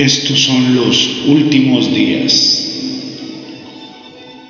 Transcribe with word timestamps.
Estos 0.00 0.40
son 0.40 0.74
los 0.74 1.26
últimos 1.26 1.94
días. 1.94 2.32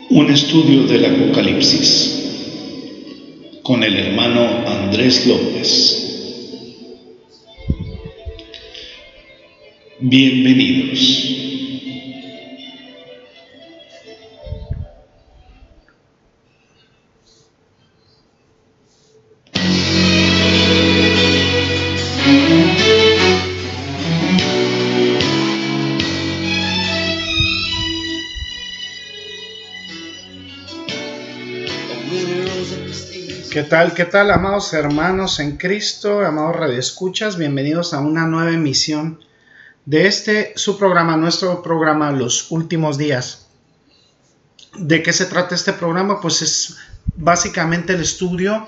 Un 0.08 0.30
estudio 0.30 0.84
del 0.84 1.04
Apocalipsis 1.04 2.22
con 3.60 3.82
el 3.82 3.96
hermano 3.96 4.46
Andrés 4.64 5.26
López. 5.26 5.96
Bienvenidos. 9.98 11.49
Tal, 33.80 33.94
qué 33.94 34.04
tal, 34.04 34.30
amados 34.30 34.74
hermanos 34.74 35.40
en 35.40 35.56
Cristo, 35.56 36.20
amados 36.20 36.54
radioescuchas? 36.54 37.38
Bienvenidos 37.38 37.94
a 37.94 38.00
una 38.00 38.26
nueva 38.26 38.52
emisión 38.52 39.20
de 39.86 40.06
este, 40.06 40.52
su 40.54 40.76
programa, 40.76 41.16
nuestro 41.16 41.62
programa, 41.62 42.10
Los 42.10 42.50
Últimos 42.50 42.98
Días. 42.98 43.46
¿De 44.76 45.02
qué 45.02 45.14
se 45.14 45.24
trata 45.24 45.54
este 45.54 45.72
programa? 45.72 46.20
Pues 46.20 46.42
es 46.42 46.76
básicamente 47.16 47.94
el 47.94 48.02
estudio, 48.02 48.66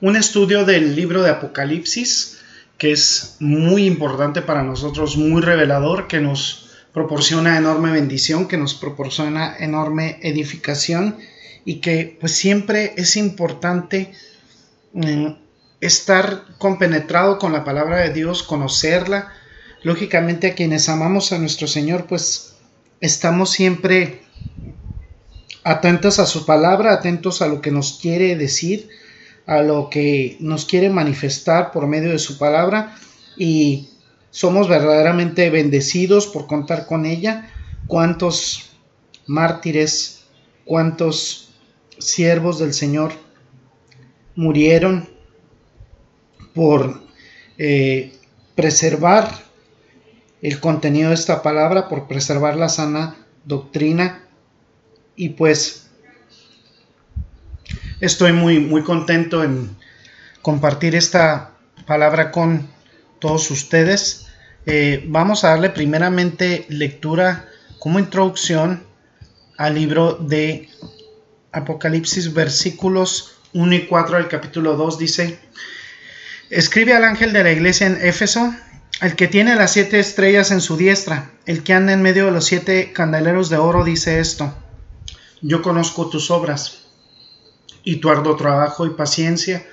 un 0.00 0.16
estudio 0.16 0.64
del 0.64 0.96
libro 0.96 1.22
de 1.22 1.30
Apocalipsis, 1.30 2.38
que 2.78 2.90
es 2.90 3.36
muy 3.38 3.86
importante 3.86 4.42
para 4.42 4.64
nosotros, 4.64 5.16
muy 5.16 5.40
revelador, 5.40 6.08
que 6.08 6.18
nos 6.18 6.70
proporciona 6.92 7.58
enorme 7.58 7.92
bendición, 7.92 8.48
que 8.48 8.56
nos 8.56 8.74
proporciona 8.74 9.56
enorme 9.56 10.18
edificación 10.20 11.16
y 11.64 11.76
que 11.76 12.16
pues 12.18 12.32
siempre 12.32 12.94
es 12.96 13.16
importante 13.16 14.12
estar 15.80 16.44
compenetrado 16.58 17.38
con 17.38 17.52
la 17.52 17.64
palabra 17.64 17.98
de 17.98 18.12
Dios, 18.12 18.42
conocerla. 18.42 19.32
Lógicamente 19.82 20.48
a 20.48 20.54
quienes 20.54 20.88
amamos 20.88 21.32
a 21.32 21.38
nuestro 21.38 21.68
Señor 21.68 22.06
pues 22.06 22.56
estamos 23.00 23.50
siempre 23.50 24.22
atentos 25.62 26.18
a 26.18 26.26
su 26.26 26.44
palabra, 26.46 26.92
atentos 26.92 27.42
a 27.42 27.46
lo 27.46 27.60
que 27.60 27.70
nos 27.70 27.98
quiere 28.00 28.34
decir, 28.36 28.88
a 29.46 29.62
lo 29.62 29.88
que 29.88 30.36
nos 30.40 30.64
quiere 30.64 30.90
manifestar 30.90 31.70
por 31.70 31.86
medio 31.86 32.10
de 32.10 32.18
su 32.18 32.38
palabra 32.38 32.96
y 33.36 33.90
somos 34.30 34.68
verdaderamente 34.68 35.48
bendecidos 35.50 36.26
por 36.26 36.46
contar 36.46 36.86
con 36.86 37.06
ella. 37.06 37.50
Cuántos 37.86 38.70
mártires, 39.26 40.24
cuántos 40.64 41.50
siervos 41.98 42.58
del 42.58 42.74
Señor 42.74 43.12
murieron 44.38 45.08
por 46.54 47.02
eh, 47.58 48.12
preservar 48.54 49.34
el 50.42 50.60
contenido 50.60 51.08
de 51.08 51.16
esta 51.16 51.42
palabra, 51.42 51.88
por 51.88 52.06
preservar 52.06 52.56
la 52.56 52.68
sana 52.68 53.16
doctrina 53.44 54.22
y 55.16 55.30
pues 55.30 55.90
estoy 58.00 58.30
muy 58.30 58.60
muy 58.60 58.84
contento 58.84 59.42
en 59.42 59.76
compartir 60.40 60.94
esta 60.94 61.56
palabra 61.84 62.30
con 62.30 62.68
todos 63.18 63.50
ustedes. 63.50 64.28
Eh, 64.66 65.04
vamos 65.08 65.42
a 65.42 65.48
darle 65.48 65.70
primeramente 65.70 66.64
lectura 66.68 67.48
como 67.80 67.98
introducción 67.98 68.84
al 69.56 69.74
libro 69.74 70.14
de 70.14 70.68
Apocalipsis 71.50 72.32
versículos 72.32 73.37
1 73.54 73.74
y 73.74 73.86
4 73.86 74.18
del 74.18 74.28
capítulo 74.28 74.76
2 74.76 74.98
dice, 74.98 75.38
escribe 76.50 76.94
al 76.94 77.04
ángel 77.04 77.32
de 77.32 77.42
la 77.42 77.50
iglesia 77.50 77.86
en 77.86 77.96
Éfeso, 77.96 78.54
el 79.00 79.16
que 79.16 79.26
tiene 79.26 79.54
las 79.54 79.72
siete 79.72 79.98
estrellas 79.98 80.50
en 80.50 80.60
su 80.60 80.76
diestra, 80.76 81.30
el 81.46 81.62
que 81.62 81.72
anda 81.72 81.92
en 81.92 82.02
medio 82.02 82.26
de 82.26 82.32
los 82.32 82.44
siete 82.44 82.92
candeleros 82.92 83.48
de 83.48 83.56
oro, 83.56 83.84
dice 83.84 84.20
esto, 84.20 84.54
yo 85.40 85.62
conozco 85.62 86.10
tus 86.10 86.30
obras 86.30 86.80
y 87.84 87.96
tu 87.96 88.10
arduo 88.10 88.36
trabajo 88.36 88.84
y 88.86 88.90
paciencia, 88.90 89.66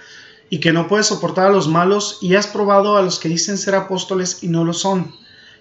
y 0.49 0.59
que 0.59 0.71
no 0.71 0.87
puedes 0.87 1.07
soportar 1.07 1.47
a 1.47 1.49
los 1.49 1.67
malos, 1.67 2.19
y 2.21 2.35
has 2.35 2.47
probado 2.47 2.95
a 2.95 3.01
los 3.01 3.19
que 3.19 3.27
dicen 3.27 3.57
ser 3.57 3.75
apóstoles 3.75 4.41
y 4.41 4.47
no 4.47 4.63
lo 4.63 4.71
son, 4.71 5.13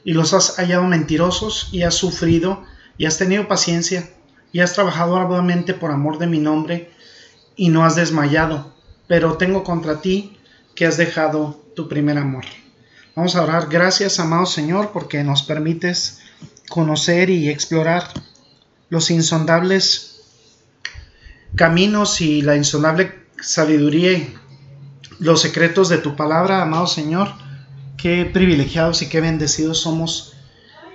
y 0.05 0.13
los 0.13 0.35
has 0.35 0.55
hallado 0.57 0.85
mentirosos, 0.85 1.71
y 1.73 1.83
has 1.83 1.95
sufrido, 1.95 2.63
y 2.97 3.07
has 3.07 3.19
tenido 3.19 3.49
paciencia, 3.49 4.09
y 4.53 4.61
has 4.61 4.75
trabajado 4.75 5.17
arduamente 5.17 5.75
por 5.75 5.91
amor 5.91 6.19
de 6.19 6.29
mi 6.29 6.39
nombre 6.39 6.94
y 7.57 7.69
no 7.69 7.85
has 7.85 7.95
desmayado, 7.95 8.73
pero 9.07 9.37
tengo 9.37 9.65
contra 9.65 10.01
ti 10.01 10.39
que 10.75 10.87
has 10.87 10.97
dejado 10.97 11.61
tu 11.75 11.89
primer 11.89 12.19
amor. 12.19 12.45
Vamos 13.15 13.37
a 13.37 13.43
orar. 13.43 13.69
Gracias, 13.69 14.19
amado 14.19 14.47
Señor, 14.47 14.91
porque 14.93 15.23
nos 15.23 15.43
permites 15.43 16.21
conocer 16.69 17.31
y 17.31 17.49
explorar 17.49 18.11
los 18.89 19.11
insondables 19.11 20.23
caminos 21.55 22.21
y 22.21 22.43
la 22.43 22.57
insondable 22.57 23.15
sabiduría 23.41 24.13
y 24.13 24.35
los 25.21 25.41
secretos 25.43 25.89
de 25.89 25.99
tu 25.99 26.17
palabra, 26.17 26.63
amado 26.63 26.87
Señor. 26.87 27.33
Qué 27.97 28.25
privilegiados 28.27 29.03
y 29.03 29.09
qué 29.09 29.21
bendecidos 29.21 29.79
somos 29.79 30.34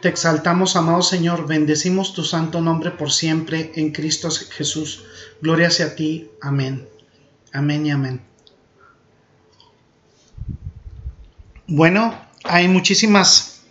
te 0.01 0.09
exaltamos, 0.09 0.75
amado 0.75 1.01
Señor, 1.01 1.47
bendecimos 1.47 2.13
tu 2.13 2.23
santo 2.23 2.61
nombre 2.61 2.91
por 2.91 3.11
siempre 3.11 3.71
en 3.75 3.91
Cristo 3.91 4.29
Jesús. 4.31 5.05
Gloria 5.41 5.67
hacia 5.67 5.95
ti. 5.95 6.29
Amén. 6.41 6.87
Amén 7.51 7.85
y 7.85 7.91
amén. 7.91 8.21
Bueno, 11.67 12.15
hay 12.43 12.67
muchísimas 12.67 13.61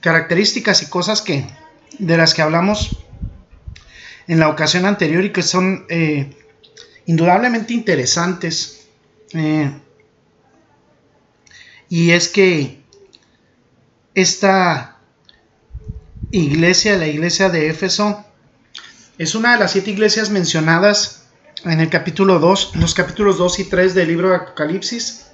características 0.00 0.82
y 0.82 0.86
cosas 0.86 1.22
que 1.22 1.46
de 1.98 2.16
las 2.16 2.34
que 2.34 2.42
hablamos 2.42 2.96
en 4.28 4.38
la 4.38 4.48
ocasión 4.48 4.86
anterior 4.86 5.24
y 5.24 5.32
que 5.32 5.42
son 5.42 5.86
eh, 5.88 6.36
indudablemente 7.06 7.74
interesantes. 7.74 8.88
Eh, 9.32 9.72
y 11.88 12.10
es 12.10 12.28
que 12.28 12.80
esta 14.14 14.99
iglesia, 16.30 16.96
la 16.96 17.06
iglesia 17.06 17.48
de 17.48 17.68
Éfeso, 17.68 18.24
es 19.18 19.34
una 19.34 19.52
de 19.52 19.58
las 19.58 19.72
siete 19.72 19.90
iglesias 19.90 20.30
mencionadas 20.30 21.26
en 21.64 21.80
el 21.80 21.90
capítulo 21.90 22.38
2, 22.38 22.76
los 22.76 22.94
capítulos 22.94 23.38
2 23.38 23.58
y 23.60 23.64
3 23.64 23.94
del 23.94 24.08
libro 24.08 24.30
de 24.30 24.36
Apocalipsis. 24.36 25.26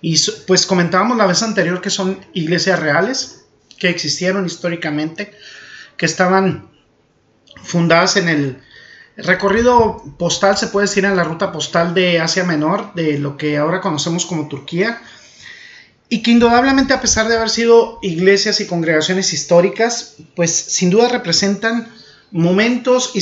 Y 0.00 0.16
pues 0.46 0.66
comentábamos 0.66 1.16
la 1.16 1.26
vez 1.26 1.42
anterior 1.42 1.80
que 1.80 1.90
son 1.90 2.20
iglesias 2.34 2.78
reales, 2.78 3.46
que 3.78 3.88
existieron 3.88 4.44
históricamente, 4.44 5.32
que 5.96 6.06
estaban 6.06 6.68
fundadas 7.62 8.16
en 8.16 8.28
el 8.28 8.58
recorrido 9.16 10.02
postal, 10.18 10.56
se 10.56 10.66
puede 10.66 10.86
decir, 10.86 11.04
en 11.04 11.16
la 11.16 11.24
ruta 11.24 11.52
postal 11.52 11.94
de 11.94 12.20
Asia 12.20 12.44
Menor, 12.44 12.92
de 12.94 13.18
lo 13.18 13.36
que 13.36 13.56
ahora 13.56 13.80
conocemos 13.80 14.26
como 14.26 14.48
Turquía, 14.48 15.00
y 16.08 16.22
que 16.22 16.30
indudablemente 16.30 16.92
a 16.92 17.00
pesar 17.00 17.28
de 17.28 17.36
haber 17.36 17.50
sido 17.50 17.98
iglesias 18.02 18.60
y 18.60 18.66
congregaciones 18.66 19.32
históricas, 19.32 20.16
pues 20.36 20.52
sin 20.52 20.90
duda 20.90 21.08
representan 21.08 21.92
momentos 22.30 23.12
y, 23.14 23.20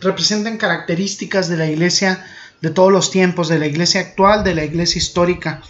representan 0.00 0.56
características 0.56 1.48
de 1.48 1.56
la 1.56 1.66
iglesia 1.66 2.24
de 2.60 2.70
todos 2.70 2.92
los 2.92 3.10
tiempos, 3.10 3.48
de 3.48 3.58
la 3.58 3.66
iglesia 3.66 4.00
actual, 4.00 4.44
de 4.44 4.54
la 4.54 4.64
iglesia 4.64 4.98
histórica. 4.98 5.62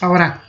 Ahora, 0.00 0.44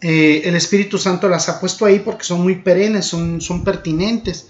eh, 0.00 0.42
el 0.44 0.56
Espíritu 0.56 0.98
Santo 0.98 1.28
las 1.28 1.48
ha 1.48 1.60
puesto 1.60 1.84
ahí 1.84 2.00
porque 2.00 2.24
son 2.24 2.42
muy 2.42 2.56
perennes, 2.56 3.06
son, 3.06 3.40
son 3.40 3.64
pertinentes 3.64 4.46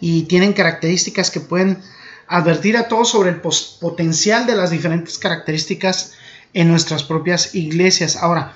y 0.00 0.22
tienen 0.22 0.52
características 0.52 1.30
que 1.30 1.40
pueden 1.40 1.78
advertir 2.26 2.76
a 2.76 2.88
todos 2.88 3.10
sobre 3.10 3.30
el 3.30 3.40
potencial 3.40 4.46
de 4.46 4.54
las 4.54 4.70
diferentes 4.70 5.18
características 5.18 6.12
en 6.54 6.68
nuestras 6.68 7.02
propias 7.02 7.54
iglesias. 7.54 8.16
Ahora, 8.16 8.54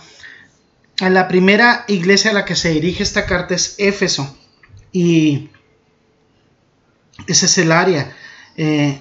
la 1.00 1.28
primera 1.28 1.84
iglesia 1.88 2.30
a 2.30 2.34
la 2.34 2.44
que 2.44 2.56
se 2.56 2.70
dirige 2.70 3.02
esta 3.02 3.26
carta 3.26 3.54
es 3.54 3.74
Éfeso 3.78 4.36
y 4.92 5.50
ese 7.26 7.46
es 7.46 7.58
el 7.58 7.72
área. 7.72 8.14
Eh, 8.56 9.00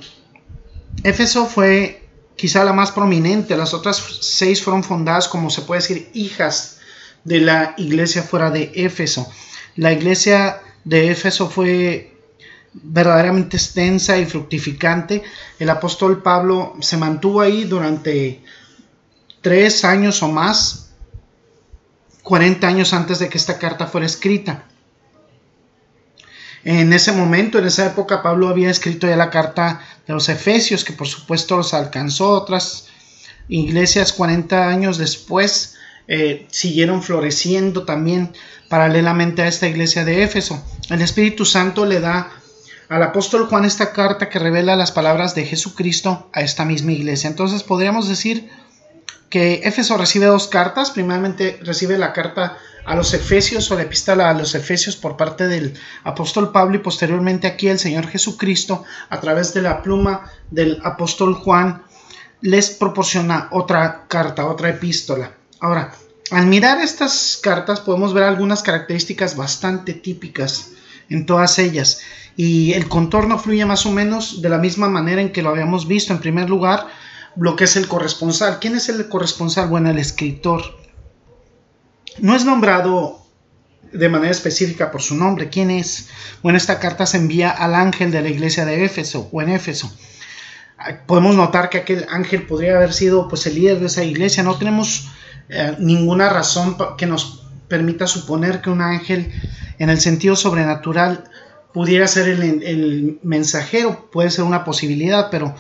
Éfeso 1.04 1.46
fue 1.46 2.08
quizá 2.36 2.64
la 2.64 2.74
más 2.74 2.92
prominente, 2.92 3.56
las 3.56 3.74
otras 3.74 3.98
seis 4.22 4.64
fueron 4.64 4.84
fundadas 4.84 5.28
como 5.28 5.50
se 5.50 5.62
puede 5.62 5.82
decir 5.82 6.10
hijas 6.14 6.80
de 7.24 7.42
la 7.42 7.76
iglesia 7.78 8.24
fuera 8.24 8.50
de 8.50 8.72
Éfeso. 8.74 9.32
La 9.76 9.92
iglesia 9.92 10.62
de 10.84 11.12
Éfeso 11.12 11.50
fue 11.50 12.18
verdaderamente 12.74 13.58
extensa 13.58 14.18
y 14.18 14.26
fructificante. 14.26 15.24
El 15.60 15.70
apóstol 15.70 16.24
Pablo 16.24 16.76
se 16.82 16.98
mantuvo 16.98 17.42
ahí 17.42 17.66
durante 17.66 18.44
tres 19.42 19.84
años 19.84 20.24
o 20.24 20.28
más 20.28 20.92
40 22.24 22.68
años 22.68 22.94
antes 22.94 23.20
de 23.20 23.30
que 23.30 23.38
esta 23.38 23.58
carta 23.58 23.88
fuera 23.88 24.06
escrita. 24.06 24.66
En 26.64 26.94
ese 26.94 27.12
momento, 27.12 27.58
en 27.58 27.66
esa 27.66 27.88
época, 27.88 28.22
Pablo 28.22 28.48
había 28.48 28.70
escrito 28.70 29.08
ya 29.08 29.16
la 29.16 29.32
carta 29.32 29.82
de 30.06 30.14
los 30.14 30.30
Efesios, 30.30 30.84
que 30.84 30.94
por 30.94 31.08
supuesto 31.08 31.58
los 31.58 31.74
alcanzó. 31.74 32.30
Otras 32.30 32.88
iglesias 33.50 34.14
40 34.14 34.68
años 34.68 35.00
después 35.00 35.76
eh, 36.08 36.46
siguieron 36.52 37.02
floreciendo 37.02 37.84
también 37.84 38.34
paralelamente 38.70 39.42
a 39.42 39.48
esta 39.48 39.68
iglesia 39.68 40.06
de 40.06 40.24
Éfeso. 40.24 40.64
El 40.90 41.02
Espíritu 41.02 41.46
Santo 41.46 41.86
le 41.86 42.00
da 42.00 42.32
al 42.90 43.04
apóstol 43.04 43.48
Juan 43.48 43.66
esta 43.66 43.92
carta 43.94 44.30
que 44.30 44.38
revela 44.38 44.76
las 44.76 44.92
palabras 44.92 45.34
de 45.34 45.46
Jesucristo 45.46 46.30
a 46.34 46.42
esta 46.42 46.64
misma 46.64 46.92
iglesia. 46.92 47.30
Entonces 47.30 47.64
podríamos 47.64 48.08
decir 48.08 48.50
que 49.32 49.62
Éfeso 49.64 49.98
recibe 49.98 50.28
dos 50.28 50.48
cartas. 50.48 50.92
Primeramente 50.92 51.58
recibe 51.64 51.98
la 51.98 52.14
carta 52.14 52.60
a 52.86 52.96
los 52.96 53.14
Efesios 53.14 53.72
o 53.72 53.76
la 53.76 53.84
epístola 53.84 54.30
a 54.30 54.34
los 54.34 54.54
Efesios 54.54 54.96
por 54.96 55.18
parte 55.18 55.48
del 55.48 55.74
apóstol 56.04 56.52
Pablo 56.52 56.76
y 56.76 56.80
posteriormente 56.80 57.48
aquí 57.48 57.68
el 57.68 57.80
Señor 57.80 58.08
Jesucristo 58.08 58.84
a 59.10 59.20
través 59.20 59.54
de 59.54 59.62
la 59.62 59.82
pluma 59.82 60.30
del 60.52 60.80
apóstol 60.84 61.34
Juan 61.36 61.84
les 62.42 62.72
proporciona 62.72 63.48
otra 63.52 64.06
carta, 64.08 64.48
otra 64.48 64.70
epístola. 64.70 65.32
Ahora, 65.60 65.94
al 66.32 66.48
mirar 66.48 66.82
estas 66.82 67.40
cartas 67.42 67.80
podemos 67.80 68.14
ver 68.14 68.24
algunas 68.24 68.64
características 68.64 69.36
bastante 69.36 69.94
típicas 69.94 70.72
en 71.10 71.26
todas 71.26 71.58
ellas 71.60 72.02
y 72.36 72.74
el 72.74 72.90
contorno 72.90 73.38
fluye 73.38 73.66
más 73.66 73.86
o 73.86 73.92
menos 73.92 74.42
de 74.42 74.50
la 74.50 74.58
misma 74.58 74.90
manera 74.90 75.22
en 75.22 75.32
que 75.32 75.42
lo 75.42 75.50
habíamos 75.50 75.88
visto. 75.88 76.14
En 76.14 76.20
primer 76.20 76.50
lugar, 76.50 76.88
lo 77.36 77.56
que 77.56 77.66
es 77.66 77.76
el 77.76 77.88
corresponsal. 77.88 78.60
¿Quién 78.60 78.76
es 78.76 78.90
el 78.90 79.08
corresponsal? 79.10 79.68
Bueno, 79.68 79.90
el 79.90 79.98
escritor. 79.98 80.64
No 82.20 82.36
es 82.36 82.46
nombrado 82.46 83.22
de 83.92 84.10
manera 84.10 84.32
específica 84.32 84.92
por 84.92 85.02
su 85.02 85.16
nombre. 85.16 85.50
¿Quién 85.50 85.72
es? 85.72 86.10
Bueno, 86.44 86.58
esta 86.58 86.80
carta 86.80 87.06
se 87.06 87.18
envía 87.18 87.50
al 87.50 87.76
ángel 87.76 88.12
de 88.12 88.22
la 88.22 88.30
iglesia 88.30 88.66
de 88.66 88.84
Éfeso 88.86 89.30
o 89.32 89.42
en 89.42 89.50
Éfeso. 89.50 89.92
Podemos 91.06 91.36
notar 91.36 91.70
que 91.70 91.80
aquel 91.80 92.06
ángel 92.10 92.44
podría 92.48 92.76
haber 92.76 92.94
sido 92.94 93.28
pues 93.28 93.46
el 93.46 93.56
líder 93.56 93.80
de 93.80 93.86
esa 93.86 94.04
iglesia. 94.04 94.44
No 94.44 94.58
tenemos 94.58 95.10
eh, 95.50 95.76
ninguna 95.80 96.30
razón 96.30 96.78
que 96.98 97.06
nos 97.06 97.44
permita 97.68 98.08
suponer 98.08 98.62
que 98.62 98.70
un 98.70 98.82
ángel 98.82 99.32
en 99.78 99.90
el 99.90 100.00
sentido 100.00 100.36
sobrenatural 100.36 101.24
pudiera 101.74 102.08
ser 102.08 102.28
el, 102.28 103.20
mensajero. 103.24 104.10
Puede 104.12 104.32
ser 104.32 104.44
una 104.44 104.64
posibilidad, 104.64 105.30
pero 105.30 105.56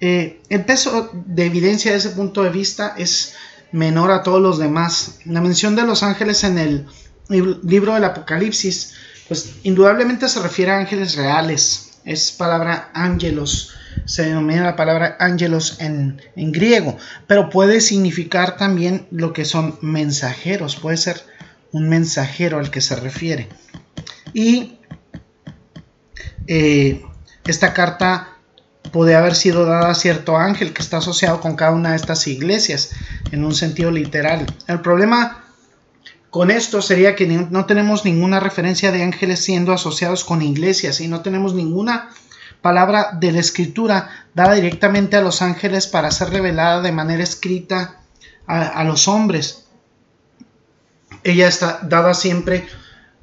eh, 0.00 0.42
el 0.48 0.64
peso 0.64 1.10
de 1.12 1.46
evidencia 1.46 1.92
de 1.92 1.98
ese 1.98 2.10
punto 2.10 2.42
de 2.42 2.50
vista 2.50 2.94
es 2.98 3.34
menor 3.72 4.10
a 4.10 4.22
todos 4.22 4.40
los 4.40 4.58
demás. 4.58 5.18
La 5.24 5.40
mención 5.40 5.76
de 5.76 5.84
los 5.84 6.02
ángeles 6.02 6.44
en 6.44 6.58
el 6.58 6.86
libro 7.28 7.94
del 7.94 8.04
Apocalipsis, 8.04 8.94
pues 9.28 9.54
indudablemente 9.62 10.28
se 10.28 10.40
refiere 10.40 10.72
a 10.72 10.78
ángeles 10.78 11.16
reales. 11.16 11.98
Es 12.04 12.30
palabra 12.30 12.90
ángelos, 12.94 13.72
se 14.04 14.22
denomina 14.22 14.62
la 14.62 14.76
palabra 14.76 15.16
ángelos 15.18 15.78
en, 15.80 16.20
griego, 16.36 16.96
pero 17.26 17.50
puede 17.50 17.80
significar 17.80 18.56
también 18.56 19.08
lo 19.10 19.32
que 19.32 19.44
son 19.44 19.78
mensajeros, 19.80 20.76
puede 20.76 20.98
ser 20.98 21.20
un 21.72 21.88
mensajero 21.88 22.58
al 22.58 22.70
que 22.70 22.80
se 22.80 22.94
refiere. 22.94 23.48
Y 24.32 24.78
eh, 26.46 27.02
esta 27.44 27.74
carta 27.74 28.35
puede 28.96 29.14
haber 29.14 29.34
sido 29.34 29.66
dada 29.66 29.90
a 29.90 29.94
cierto 29.94 30.38
ángel 30.38 30.72
que 30.72 30.80
está 30.80 30.96
asociado 30.96 31.42
con 31.42 31.54
cada 31.54 31.72
una 31.72 31.90
de 31.90 31.96
estas 31.96 32.26
iglesias 32.28 32.92
en 33.30 33.44
un 33.44 33.54
sentido 33.54 33.90
literal. 33.90 34.46
El 34.68 34.80
problema 34.80 35.44
con 36.30 36.50
esto 36.50 36.80
sería 36.80 37.14
que 37.14 37.26
no 37.26 37.66
tenemos 37.66 38.06
ninguna 38.06 38.40
referencia 38.40 38.92
de 38.92 39.02
ángeles 39.02 39.40
siendo 39.40 39.74
asociados 39.74 40.24
con 40.24 40.40
iglesias 40.40 41.02
y 41.02 41.08
no 41.08 41.20
tenemos 41.20 41.52
ninguna 41.52 42.08
palabra 42.62 43.10
de 43.12 43.32
la 43.32 43.40
escritura 43.40 44.08
dada 44.32 44.54
directamente 44.54 45.16
a 45.16 45.20
los 45.20 45.42
ángeles 45.42 45.86
para 45.86 46.10
ser 46.10 46.30
revelada 46.30 46.80
de 46.80 46.92
manera 46.92 47.22
escrita 47.22 48.00
a, 48.46 48.82
los 48.84 49.08
hombres. 49.08 49.66
Ella 51.22 51.48
está 51.48 51.80
dada 51.82 52.14
siempre 52.14 52.66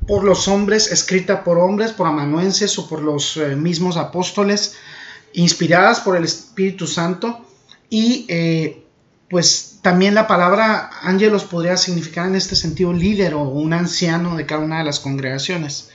por 0.08 0.24
los 0.24 0.48
hombres, 0.48 0.92
escrita 0.92 1.44
por 1.44 1.58
hombres, 1.58 1.94
por 1.94 2.06
amanuenses 2.06 2.78
o 2.78 2.88
por 2.88 3.02
los 3.02 3.38
eh, 3.38 3.56
mismos 3.56 3.98
apóstoles, 3.98 4.76
inspiradas 5.34 6.00
por 6.00 6.16
el 6.16 6.24
Espíritu 6.24 6.88
Santo 6.88 7.46
y 7.90 8.26
eh, 8.30 8.84
pues 9.30 9.80
también 9.82 10.16
la 10.16 10.28
palabra 10.28 10.90
ángelos 11.02 11.44
podría 11.44 11.78
significar 11.78 12.28
en 12.28 12.36
este 12.36 12.56
sentido 12.56 12.94
líder 12.94 13.34
o 13.34 13.44
un 13.44 13.74
anciano 13.74 14.36
de 14.36 14.46
cada 14.46 14.64
una 14.64 14.80
de 14.80 14.84
las 14.84 15.00
congregaciones. 15.00 15.90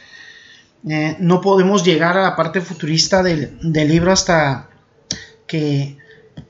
Eh, 0.88 1.17
no 1.19 1.40
podemos 1.40 1.85
llegar 1.85 2.17
a 2.17 2.23
la 2.23 2.37
parte 2.37 2.61
futurista 2.61 3.23
del, 3.23 3.58
libro 3.62 4.12
hasta 4.12 4.69
que 5.46 5.96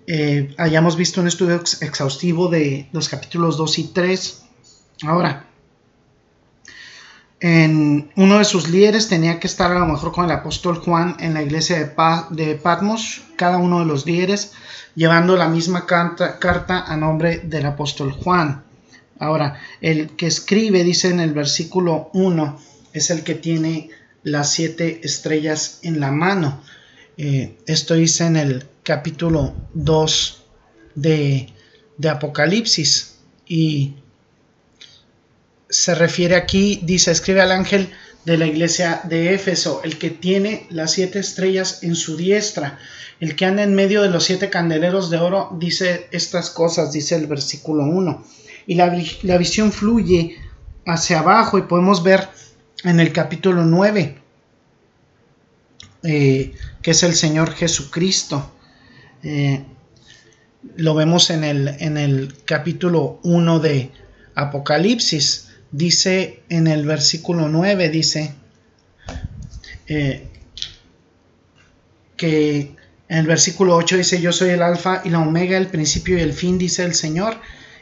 eh, 0.07 0.55
hayamos 0.59 0.97
visto 0.97 1.21
un 1.21 1.29
estudio 1.29 1.57
exhaustivo 1.81 2.49
de 2.49 2.89
los 2.93 3.09
capítulos 3.09 3.57
2 3.57 3.79
y 3.79 3.85
3. 3.89 4.43
Ahora, 5.05 5.48
uno 7.41 8.39
de 8.39 8.45
sus 8.45 8.69
líderes 8.69 9.09
tenía 9.09 9.39
que 9.39 9.47
estar 9.47 9.71
a 9.71 9.79
lo 9.79 9.87
mejor 9.87 10.13
con 10.13 10.25
el 10.25 10.31
apóstol 10.33 10.77
Juan 10.79 11.17
en 11.21 11.35
la 11.35 11.43
iglesia 11.43 11.79
de, 11.79 12.55
Patmos, 12.57 13.23
cada 13.37 13.59
uno 13.59 13.81
de 13.81 13.87
los 13.87 14.07
líderes 14.07 14.53
llevando 14.97 15.37
la 15.37 15.49
misma 15.49 15.87
carta, 15.87 16.41
carta 16.41 16.81
a 16.81 16.97
nombre 16.97 17.39
del 17.39 17.67
apóstol 17.67 18.11
Juan. 18.11 18.65
Ahora, 19.21 19.61
el 19.81 20.11
que 20.11 20.27
escribe, 20.27 20.83
dice 20.83 21.11
en 21.11 21.21
el 21.21 21.33
versículo 21.33 22.11
1, 22.15 22.59
es 22.93 23.11
el 23.11 23.23
que 23.23 23.37
tiene 23.37 23.91
las 24.25 24.53
siete 24.53 25.01
estrellas 25.05 25.79
en 25.83 26.01
la 26.01 26.11
mano. 26.11 26.61
Eh, 27.17 27.59
esto 27.67 27.95
dice 27.95 28.27
en 28.27 28.37
el 28.37 28.65
capítulo 28.83 29.55
2 29.75 30.45
de, 30.97 31.53
de 31.97 32.09
Apocalipsis 32.09 33.19
y 33.47 33.95
se 35.69 35.95
refiere 35.95 36.37
aquí, 36.37 36.81
dice, 36.83 37.11
escribe 37.11 37.41
al 37.41 37.53
ángel 37.53 37.91
de 38.25 38.39
la 38.39 38.47
iglesia 38.47 39.01
de 39.05 39.35
Éfeso, 39.35 39.81
el 39.85 39.99
que 39.99 40.11
tiene 40.11 40.67
las 40.71 40.93
siete 40.93 41.19
estrellas 41.19 41.83
en 41.83 41.95
su 41.95 42.17
diestra, 42.17 42.79
el 43.21 43.37
que 43.37 43.47
anda 43.47 43.63
en 43.63 43.75
medio 43.75 44.03
de 44.03 44.11
los 44.11 44.25
siete 44.25 44.51
candeleros 44.51 45.11
de 45.11 45.19
oro, 45.19 45.57
dice 45.59 46.09
estas 46.13 46.51
cosas, 46.51 46.93
dice 46.93 47.17
el 47.17 47.27
versículo 47.27 47.85
1. 47.85 48.25
Y 48.67 48.75
la, 48.75 49.39
visión 49.39 49.73
fluye 49.73 50.37
hacia 50.87 51.21
abajo 51.21 51.59
y 51.59 51.63
podemos 51.63 52.03
ver 52.03 52.29
en 52.85 53.01
el 53.01 53.13
capítulo 53.13 53.65
9, 53.65 54.19
eh, 56.05 56.55
que 56.83 56.91
es 56.91 57.03
el 57.03 57.15
Señor 57.15 57.53
Jesucristo. 57.55 58.53
Eh, 59.23 59.65
lo 60.77 60.95
vemos 60.95 61.31
en 61.31 61.45
el, 61.45 61.69
en 61.81 61.97
el 61.97 62.35
capítulo 62.45 63.21
1 63.23 63.59
de 63.61 63.91
Apocalipsis 64.35 65.48
dice 65.71 66.43
en 66.49 66.67
el 66.67 66.87
versículo 66.87 67.49
9, 67.49 67.89
dice 67.89 68.35
eh, 69.87 70.27
que 72.17 72.77
en 73.09 73.19
el 73.19 73.27
versículo 73.27 73.77
8 73.77 73.97
dice, 73.97 74.21
yo 74.21 74.33
soy 74.33 74.51
el 74.51 74.63
alfa 74.63 75.03
y 75.05 75.11
la 75.11 75.21
omega, 75.21 75.57
el 75.57 75.69
principio 75.69 76.19
y 76.19 76.21
el 76.21 76.33
fin, 76.33 76.59
dice 76.59 76.85
el 76.85 76.95
Señor, 76.95 77.37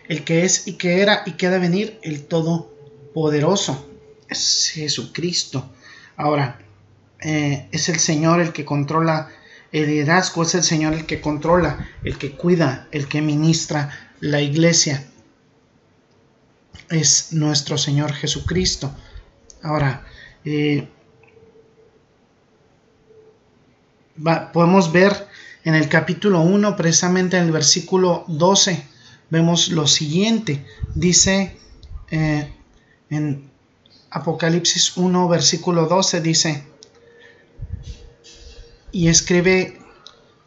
el 0.09 0.25
que 0.25 0.45
es 0.45 0.69
y 0.69 0.75
que 0.75 1.01
era 1.01 1.23
y 1.27 1.33
que 1.33 1.47
ha 1.47 1.51
de 1.51 1.59
venir, 1.59 1.99
el 2.03 2.25
todopoderoso, 2.25 3.89
es 4.29 4.71
Jesucristo. 4.75 5.69
Ahora, 6.17 6.61
eh, 7.21 7.67
es 7.73 7.89
el 7.89 7.99
Señor 7.99 8.41
el 8.41 8.53
que 8.53 8.65
controla 8.65 9.31
el 9.73 9.87
liderazgo, 9.87 10.43
es 10.43 10.55
el 10.55 10.63
Señor 10.63 10.95
el 10.95 11.07
que 11.07 11.21
controla, 11.21 11.89
el 12.05 12.19
que 12.19 12.33
cuida, 12.33 12.87
el 12.93 13.09
que 13.09 13.21
ministra 13.21 14.13
la 14.21 14.41
iglesia 14.41 15.05
es 16.91 17.33
nuestro 17.33 17.79
Señor 17.79 18.13
Jesucristo. 18.13 18.95
Ahora, 19.63 20.07
eh, 20.45 20.89
podemos 24.53 24.93
ver 24.93 25.29
en 25.65 25.75
el 25.75 25.89
capítulo 25.89 26.41
1, 26.43 26.77
precisamente 26.77 27.37
en 27.37 27.45
el 27.45 27.53
versículo 27.53 28.25
12, 28.29 28.87
vemos 29.31 29.69
lo 29.69 29.87
siguiente. 29.87 30.65
Dice 30.95 31.57
eh, 32.11 32.53
en 33.11 33.51
Apocalipsis 34.11 34.97
1, 34.97 35.29
versículo 35.29 35.87
12, 35.87 36.21
dice, 36.21 36.65
y 38.93 39.09
escribe 39.09 39.79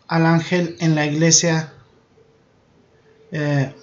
al 0.08 0.25
ángel 0.25 0.75
en 0.79 0.96
la 0.96 1.05
iglesia 1.05 1.74
eh, 3.31 3.75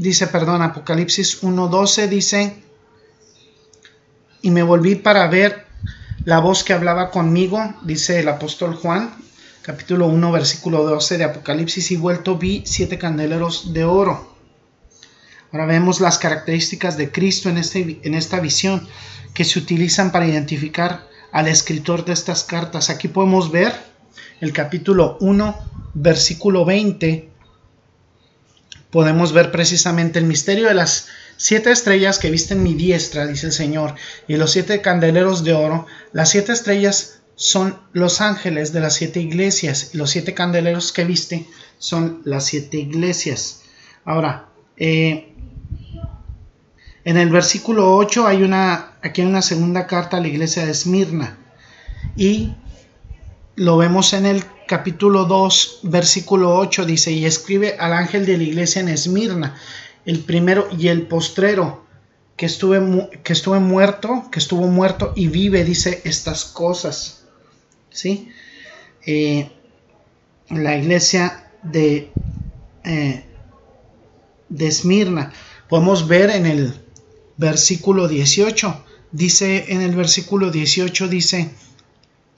dice, 0.00 0.26
perdón, 0.26 0.62
Apocalipsis 0.62 1.42
1.12 1.42 2.08
dice, 2.08 2.56
y 4.40 4.50
me 4.50 4.62
volví 4.62 4.94
para 4.94 5.26
ver 5.28 5.66
la 6.24 6.40
voz 6.40 6.64
que 6.64 6.72
hablaba 6.72 7.10
conmigo, 7.10 7.74
dice 7.82 8.20
el 8.20 8.28
apóstol 8.28 8.74
Juan, 8.74 9.14
capítulo 9.60 10.06
1, 10.06 10.32
versículo 10.32 10.84
12 10.84 11.18
de 11.18 11.24
Apocalipsis, 11.24 11.90
y 11.90 11.96
vuelto 11.96 12.38
vi 12.38 12.62
siete 12.64 12.98
candeleros 12.98 13.74
de 13.74 13.84
oro. 13.84 14.34
Ahora 15.52 15.66
vemos 15.66 16.00
las 16.00 16.18
características 16.18 16.96
de 16.96 17.12
Cristo 17.12 17.50
en, 17.50 17.58
este, 17.58 18.00
en 18.02 18.14
esta 18.14 18.40
visión 18.40 18.88
que 19.34 19.44
se 19.44 19.58
utilizan 19.58 20.12
para 20.12 20.26
identificar 20.26 21.08
al 21.30 21.46
escritor 21.46 22.06
de 22.06 22.14
estas 22.14 22.44
cartas. 22.44 22.88
Aquí 22.88 23.08
podemos 23.08 23.50
ver 23.50 23.74
el 24.40 24.54
capítulo 24.54 25.18
1, 25.20 25.56
versículo 25.92 26.64
20. 26.64 27.28
Podemos 28.90 29.32
ver 29.32 29.50
precisamente 29.50 30.18
el 30.18 30.24
misterio 30.24 30.68
de 30.68 30.74
las 30.74 31.08
siete 31.36 31.70
estrellas 31.70 32.18
que 32.18 32.30
viste 32.30 32.54
en 32.54 32.62
mi 32.62 32.74
diestra, 32.74 33.26
dice 33.26 33.46
el 33.46 33.52
Señor, 33.52 33.94
y 34.26 34.36
los 34.36 34.50
siete 34.50 34.80
candeleros 34.80 35.44
de 35.44 35.52
oro. 35.52 35.86
Las 36.12 36.30
siete 36.30 36.52
estrellas 36.52 37.20
son 37.36 37.78
los 37.92 38.20
ángeles 38.20 38.72
de 38.72 38.80
las 38.80 38.94
siete 38.94 39.20
iglesias, 39.20 39.90
y 39.94 39.98
los 39.98 40.10
siete 40.10 40.34
candeleros 40.34 40.92
que 40.92 41.04
viste 41.04 41.46
son 41.78 42.20
las 42.24 42.44
siete 42.44 42.78
iglesias. 42.78 43.62
Ahora, 44.04 44.48
eh, 44.76 45.32
en 47.04 47.16
el 47.16 47.30
versículo 47.30 47.96
8 47.96 48.26
hay 48.26 48.42
una, 48.42 48.92
aquí 49.02 49.22
hay 49.22 49.26
una 49.26 49.42
segunda 49.42 49.86
carta 49.86 50.18
a 50.18 50.20
la 50.20 50.28
iglesia 50.28 50.66
de 50.66 50.72
Esmirna. 50.72 51.38
Y 52.16 52.54
lo 53.56 53.76
vemos 53.76 54.12
en 54.12 54.26
el 54.26 54.44
capítulo 54.70 55.24
2, 55.24 55.80
versículo 55.82 56.56
8, 56.56 56.86
dice, 56.86 57.10
y 57.10 57.24
escribe 57.26 57.74
al 57.80 57.92
ángel 57.92 58.24
de 58.24 58.36
la 58.36 58.44
iglesia 58.44 58.80
en 58.80 58.88
Esmirna, 58.88 59.56
el 60.06 60.20
primero 60.20 60.68
y 60.78 60.86
el 60.86 61.08
postrero, 61.08 61.84
que 62.36 62.46
estuve, 62.46 63.10
que 63.24 63.32
estuve 63.32 63.58
muerto, 63.58 64.28
que 64.30 64.38
estuvo 64.38 64.68
muerto 64.68 65.12
y 65.16 65.26
vive, 65.26 65.64
dice 65.64 66.02
estas 66.04 66.44
cosas. 66.44 67.24
¿Sí? 67.90 68.28
Eh, 69.04 69.50
la 70.50 70.76
iglesia 70.76 71.50
de, 71.64 72.12
eh, 72.84 73.24
de 74.50 74.66
Esmirna. 74.68 75.32
Podemos 75.68 76.06
ver 76.06 76.30
en 76.30 76.46
el 76.46 76.80
versículo 77.36 78.06
18. 78.06 78.84
Dice 79.10 79.64
en 79.72 79.80
el 79.82 79.96
versículo 79.96 80.52
18, 80.52 81.08
dice, 81.08 81.50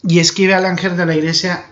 y 0.03 0.19
escribe 0.19 0.55
al 0.55 0.65
ángel 0.65 0.97
de 0.97 1.05
la 1.05 1.15
iglesia 1.15 1.67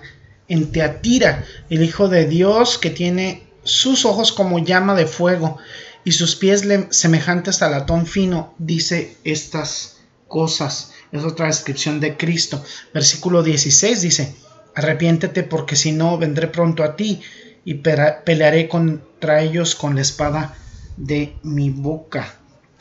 en 0.51 0.73
Teatira, 0.73 1.45
el 1.71 1.83
Hijo 1.83 2.09
de 2.09 2.27
Dios 2.27 2.77
que 2.77 2.91
tiene 2.91 3.45
sus 3.63 4.05
ojos 4.05 4.33
como 4.33 4.59
llama 4.59 4.95
de 4.95 5.07
fuego 5.07 5.59
y 6.05 6.13
sus 6.13 6.35
pies 6.35 6.65
semejantes 6.91 7.63
a 7.63 7.71
latón 7.71 8.07
fino, 8.07 8.55
dice 8.59 9.17
estas 9.25 9.99
cosas. 10.29 10.93
Es 11.13 11.23
otra 11.23 11.47
descripción 11.47 12.01
de 12.01 12.17
Cristo. 12.17 12.63
Versículo 12.93 13.43
16 13.43 14.03
dice, 14.03 14.35
arrepiéntete 14.75 15.45
porque 15.45 15.77
si 15.77 15.93
no 15.93 16.19
vendré 16.19 16.49
pronto 16.49 16.83
a 16.83 16.97
ti 16.97 17.21
y 17.65 17.75
pelearé 17.75 18.69
contra 18.69 19.43
ellos 19.43 19.77
con 19.77 19.95
la 19.95 20.01
espada 20.01 20.57
de 20.97 21.35
mi 21.45 21.71
boca. 21.71 22.35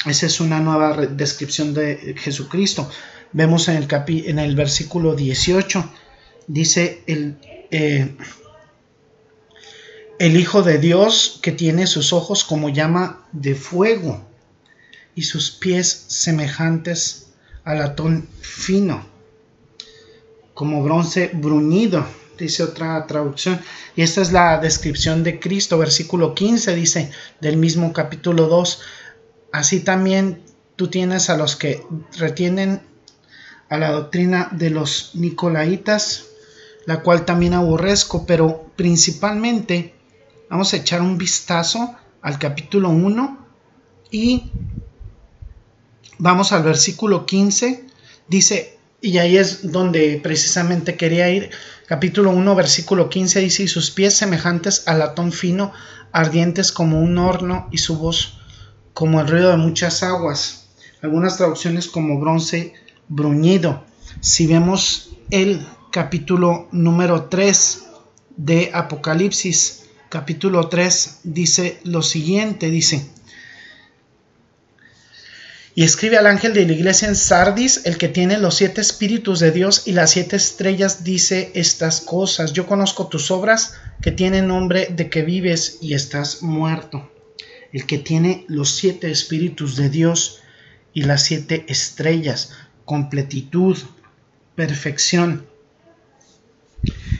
Esa 0.05 0.25
es 0.25 0.39
una 0.39 0.59
nueva 0.59 0.97
descripción 0.97 1.73
de 1.75 2.15
Jesucristo. 2.17 2.89
Vemos 3.31 3.67
en 3.67 3.75
el, 3.77 3.87
en 4.25 4.39
el 4.39 4.55
versículo 4.55 5.15
18, 5.15 5.87
dice 6.47 7.03
el, 7.05 7.37
eh, 7.71 8.15
el 10.19 10.37
Hijo 10.37 10.63
de 10.63 10.77
Dios 10.77 11.39
que 11.41 11.51
tiene 11.51 11.87
sus 11.87 12.13
ojos 12.13 12.43
como 12.43 12.69
llama 12.69 13.27
de 13.31 13.55
fuego 13.55 14.27
y 15.15 15.23
sus 15.23 15.51
pies 15.51 16.05
semejantes 16.07 17.27
a 17.63 17.73
latón 17.73 18.27
fino, 18.41 19.05
como 20.53 20.83
bronce 20.83 21.31
bruñido, 21.33 22.05
dice 22.37 22.63
otra 22.63 23.05
traducción. 23.07 23.59
Y 23.95 24.01
esta 24.01 24.21
es 24.21 24.31
la 24.31 24.57
descripción 24.57 25.23
de 25.23 25.39
Cristo, 25.39 25.77
versículo 25.77 26.33
15 26.33 26.75
dice 26.75 27.11
del 27.41 27.57
mismo 27.57 27.93
capítulo 27.93 28.47
2 28.47 28.81
Así 29.51 29.79
también 29.79 30.43
tú 30.75 30.87
tienes 30.89 31.29
a 31.29 31.37
los 31.37 31.55
que 31.55 31.83
retienen 32.17 32.81
a 33.69 33.77
la 33.77 33.91
doctrina 33.91 34.49
de 34.51 34.69
los 34.69 35.11
Nicolaitas, 35.15 36.25
la 36.89 37.03
cual 37.03 37.23
también 37.23 37.53
aborrezco, 37.53 38.25
pero 38.25 38.71
principalmente 38.75 39.93
vamos 40.49 40.73
a 40.73 40.77
echar 40.77 41.03
un 41.03 41.19
vistazo 41.19 41.95
al 42.23 42.39
capítulo 42.39 42.89
1 42.89 43.45
y 44.09 44.49
vamos 46.17 46.51
al 46.51 46.63
versículo 46.63 47.27
15. 47.27 47.85
Dice, 48.27 48.79
y 49.01 49.19
ahí 49.19 49.37
es 49.37 49.71
donde 49.71 50.19
precisamente 50.23 50.97
quería 50.97 51.29
ir, 51.29 51.51
capítulo 51.87 52.31
1, 52.31 52.55
versículo 52.55 53.07
15 53.07 53.39
dice, 53.39 53.61
y 53.61 53.67
sus 53.67 53.91
pies 53.91 54.15
semejantes 54.17 54.87
a 54.87 54.95
latón 54.95 55.31
fino, 55.31 55.71
ardientes 56.11 56.71
como 56.71 56.99
un 56.99 57.19
horno, 57.19 57.67
y 57.71 57.77
su 57.77 57.99
voz 57.99 58.39
como 58.95 59.21
el 59.21 59.27
ruido 59.27 59.51
de 59.51 59.57
muchas 59.57 60.01
aguas, 60.01 60.69
algunas 61.03 61.37
traducciones 61.37 61.87
como 61.87 62.19
bronce 62.19 62.73
bruñido. 63.09 63.83
Si 64.21 64.47
vemos 64.47 65.11
el 65.29 65.67
capítulo 65.91 66.67
número 66.71 67.25
3 67.25 67.83
de 68.37 68.71
Apocalipsis, 68.73 69.85
capítulo 70.09 70.67
3 70.67 71.19
dice 71.23 71.79
lo 71.83 72.01
siguiente, 72.01 72.69
dice, 72.69 73.09
y 75.75 75.83
escribe 75.83 76.17
al 76.17 76.27
ángel 76.27 76.53
de 76.53 76.65
la 76.65 76.73
iglesia 76.73 77.07
en 77.07 77.15
Sardis, 77.15 77.85
el 77.85 77.97
que 77.97 78.09
tiene 78.09 78.37
los 78.37 78.55
siete 78.55 78.81
espíritus 78.81 79.39
de 79.39 79.51
Dios 79.51 79.83
y 79.85 79.93
las 79.93 80.11
siete 80.11 80.35
estrellas, 80.35 81.03
dice 81.03 81.51
estas 81.53 82.01
cosas. 82.01 82.51
Yo 82.51 82.65
conozco 82.65 83.07
tus 83.07 83.31
obras 83.31 83.75
que 84.01 84.11
tienen 84.11 84.47
nombre 84.47 84.87
de 84.87 85.09
que 85.09 85.21
vives 85.21 85.77
y 85.79 85.93
estás 85.93 86.41
muerto 86.41 87.09
el 87.71 87.85
que 87.85 87.97
tiene 87.97 88.45
los 88.47 88.71
siete 88.71 89.11
espíritus 89.11 89.75
de 89.75 89.89
Dios 89.89 90.41
y 90.93 91.03
las 91.03 91.23
siete 91.23 91.65
estrellas, 91.67 92.51
completitud, 92.85 93.77
perfección. 94.55 95.45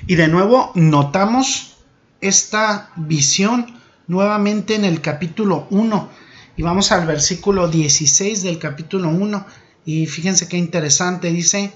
Y 0.08 0.16
de 0.16 0.28
nuevo 0.28 0.72
notamos 0.76 1.78
esta 2.22 2.92
visión 2.96 3.80
nuevamente 4.08 4.76
en 4.76 4.86
el 4.86 5.02
capítulo 5.02 5.68
1 5.70 6.10
y 6.58 6.64
vamos 6.64 6.92
al 6.92 7.06
versículo 7.06 7.68
16 7.68 8.44
del 8.44 8.60
capítulo 8.60 9.10
1 9.10 9.46
y 9.86 10.08
fíjense 10.08 10.48
qué 10.48 10.58
interesante 10.58 11.32
dice 11.32 11.72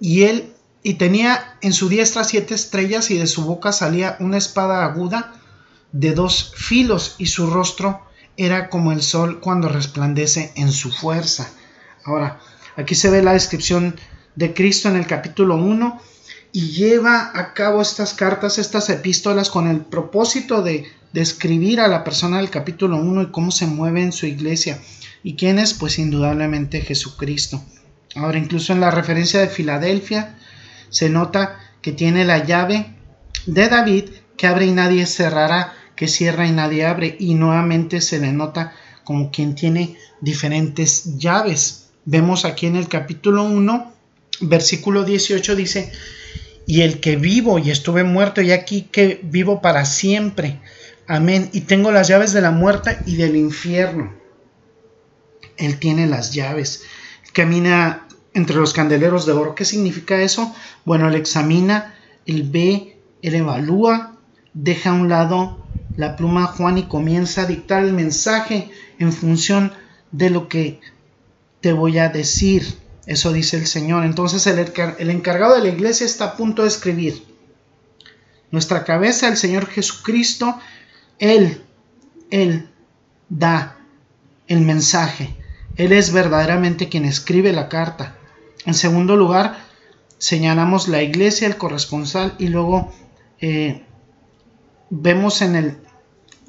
y 0.00 0.22
él 0.22 0.52
y 0.82 0.94
tenía 0.94 1.56
en 1.60 1.72
su 1.72 1.88
diestra 1.88 2.24
siete 2.24 2.54
estrellas 2.54 3.10
y 3.10 3.18
de 3.18 3.26
su 3.26 3.44
boca 3.44 3.72
salía 3.72 4.16
una 4.20 4.36
espada 4.36 4.84
aguda 4.84 5.32
de 5.92 6.12
dos 6.12 6.52
filos 6.56 7.14
y 7.18 7.26
su 7.26 7.48
rostro 7.48 8.02
era 8.36 8.68
como 8.68 8.92
el 8.92 9.02
sol 9.02 9.40
cuando 9.40 9.68
resplandece 9.68 10.52
en 10.56 10.72
su 10.72 10.90
fuerza. 10.90 11.50
Ahora, 12.04 12.40
aquí 12.76 12.94
se 12.94 13.10
ve 13.10 13.22
la 13.22 13.34
descripción 13.34 13.94
de 14.34 14.54
Cristo 14.54 14.88
en 14.88 14.96
el 14.96 15.06
capítulo 15.06 15.56
1 15.56 16.00
y 16.52 16.70
lleva 16.72 17.30
a 17.34 17.54
cabo 17.54 17.80
estas 17.80 18.12
cartas, 18.12 18.58
estas 18.58 18.90
epístolas 18.90 19.48
con 19.48 19.66
el 19.68 19.80
propósito 19.80 20.62
de 20.62 20.86
describir 21.12 21.80
a 21.80 21.88
la 21.88 22.04
persona 22.04 22.38
del 22.38 22.50
capítulo 22.50 22.96
1 22.96 23.22
y 23.22 23.26
cómo 23.30 23.50
se 23.50 23.66
mueve 23.66 24.02
en 24.02 24.12
su 24.12 24.26
iglesia. 24.26 24.80
¿Y 25.22 25.34
quién 25.34 25.58
es? 25.58 25.72
Pues 25.74 25.98
indudablemente 25.98 26.82
Jesucristo. 26.82 27.62
Ahora, 28.14 28.38
incluso 28.38 28.72
en 28.72 28.80
la 28.80 28.90
referencia 28.90 29.40
de 29.40 29.48
Filadelfia 29.48 30.36
se 30.90 31.08
nota 31.08 31.58
que 31.80 31.92
tiene 31.92 32.24
la 32.24 32.44
llave 32.44 32.94
de 33.46 33.68
David 33.68 34.04
que 34.36 34.46
abre 34.46 34.66
y 34.66 34.72
nadie 34.72 35.06
cerrará 35.06 35.72
que 35.96 36.08
cierra 36.08 36.46
y 36.46 36.52
nadie 36.52 36.84
abre 36.84 37.16
y 37.18 37.34
nuevamente 37.34 38.00
se 38.00 38.18
le 38.18 38.32
nota 38.32 38.74
como 39.04 39.30
quien 39.30 39.54
tiene 39.54 39.96
diferentes 40.20 41.16
llaves. 41.18 41.90
Vemos 42.04 42.44
aquí 42.44 42.66
en 42.66 42.76
el 42.76 42.88
capítulo 42.88 43.44
1, 43.44 43.92
versículo 44.40 45.04
18 45.04 45.56
dice, 45.56 45.92
y 46.66 46.82
el 46.82 47.00
que 47.00 47.16
vivo 47.16 47.58
y 47.58 47.70
estuve 47.70 48.04
muerto 48.04 48.40
y 48.40 48.52
aquí 48.52 48.82
que 48.82 49.20
vivo 49.22 49.60
para 49.60 49.84
siempre. 49.84 50.60
Amén. 51.06 51.50
Y 51.52 51.62
tengo 51.62 51.90
las 51.90 52.08
llaves 52.08 52.32
de 52.32 52.40
la 52.40 52.50
muerte 52.50 52.98
y 53.06 53.16
del 53.16 53.36
infierno. 53.36 54.14
Él 55.56 55.78
tiene 55.78 56.06
las 56.06 56.32
llaves. 56.32 56.84
Camina 57.32 58.06
entre 58.34 58.56
los 58.56 58.72
candeleros 58.72 59.26
de 59.26 59.32
oro. 59.32 59.54
¿Qué 59.54 59.64
significa 59.64 60.20
eso? 60.20 60.54
Bueno, 60.84 61.08
él 61.08 61.14
examina, 61.14 61.94
él 62.26 62.44
ve, 62.44 62.98
él 63.22 63.34
evalúa, 63.34 64.16
deja 64.54 64.90
a 64.90 64.94
un 64.94 65.08
lado 65.08 65.62
la 65.96 66.16
pluma 66.16 66.46
Juan 66.46 66.78
y 66.78 66.84
comienza 66.84 67.42
a 67.42 67.46
dictar 67.46 67.84
el 67.84 67.92
mensaje 67.92 68.70
en 68.98 69.12
función 69.12 69.72
de 70.10 70.30
lo 70.30 70.48
que 70.48 70.80
te 71.60 71.72
voy 71.72 71.98
a 71.98 72.08
decir. 72.08 72.81
Eso 73.06 73.32
dice 73.32 73.56
el 73.56 73.66
Señor. 73.66 74.04
Entonces 74.04 74.46
el, 74.46 74.58
el 74.98 75.10
encargado 75.10 75.54
de 75.54 75.62
la 75.62 75.68
iglesia 75.68 76.06
está 76.06 76.24
a 76.24 76.36
punto 76.36 76.62
de 76.62 76.68
escribir. 76.68 77.24
Nuestra 78.50 78.84
cabeza, 78.84 79.28
el 79.28 79.36
Señor 79.36 79.66
Jesucristo, 79.66 80.58
Él, 81.18 81.62
Él 82.30 82.68
da 83.28 83.78
el 84.46 84.60
mensaje. 84.60 85.34
Él 85.76 85.92
es 85.92 86.12
verdaderamente 86.12 86.88
quien 86.88 87.04
escribe 87.04 87.52
la 87.52 87.68
carta. 87.68 88.16
En 88.66 88.74
segundo 88.74 89.16
lugar, 89.16 89.64
señalamos 90.18 90.86
la 90.88 91.02
iglesia, 91.02 91.48
el 91.48 91.56
corresponsal 91.56 92.34
y 92.38 92.48
luego 92.48 92.92
eh, 93.40 93.84
vemos 94.90 95.40
en 95.40 95.56
el 95.56 95.78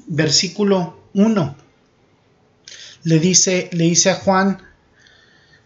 versículo 0.06 0.98
1 1.14 1.56
le 3.04 3.18
dice, 3.18 3.68
le 3.72 3.84
dice 3.84 4.10
a 4.10 4.16
Juan 4.16 4.58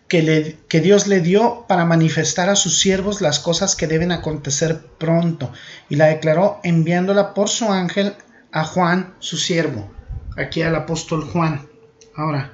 que, 0.08 0.22
le, 0.22 0.56
que 0.68 0.80
Dios 0.80 1.06
le 1.06 1.20
dio 1.20 1.66
para 1.68 1.84
manifestar 1.84 2.48
a 2.48 2.56
sus 2.56 2.80
siervos 2.80 3.20
las 3.20 3.38
cosas 3.38 3.76
que 3.76 3.86
deben 3.86 4.10
acontecer 4.10 4.80
pronto, 4.98 5.52
y 5.88 5.96
la 5.96 6.06
declaró 6.06 6.60
enviándola 6.64 7.34
por 7.34 7.48
su 7.48 7.70
ángel 7.70 8.14
a 8.50 8.64
Juan, 8.64 9.14
su 9.20 9.36
siervo, 9.36 9.90
aquí 10.36 10.62
al 10.62 10.74
apóstol 10.74 11.24
Juan. 11.24 11.68
Ahora, 12.14 12.52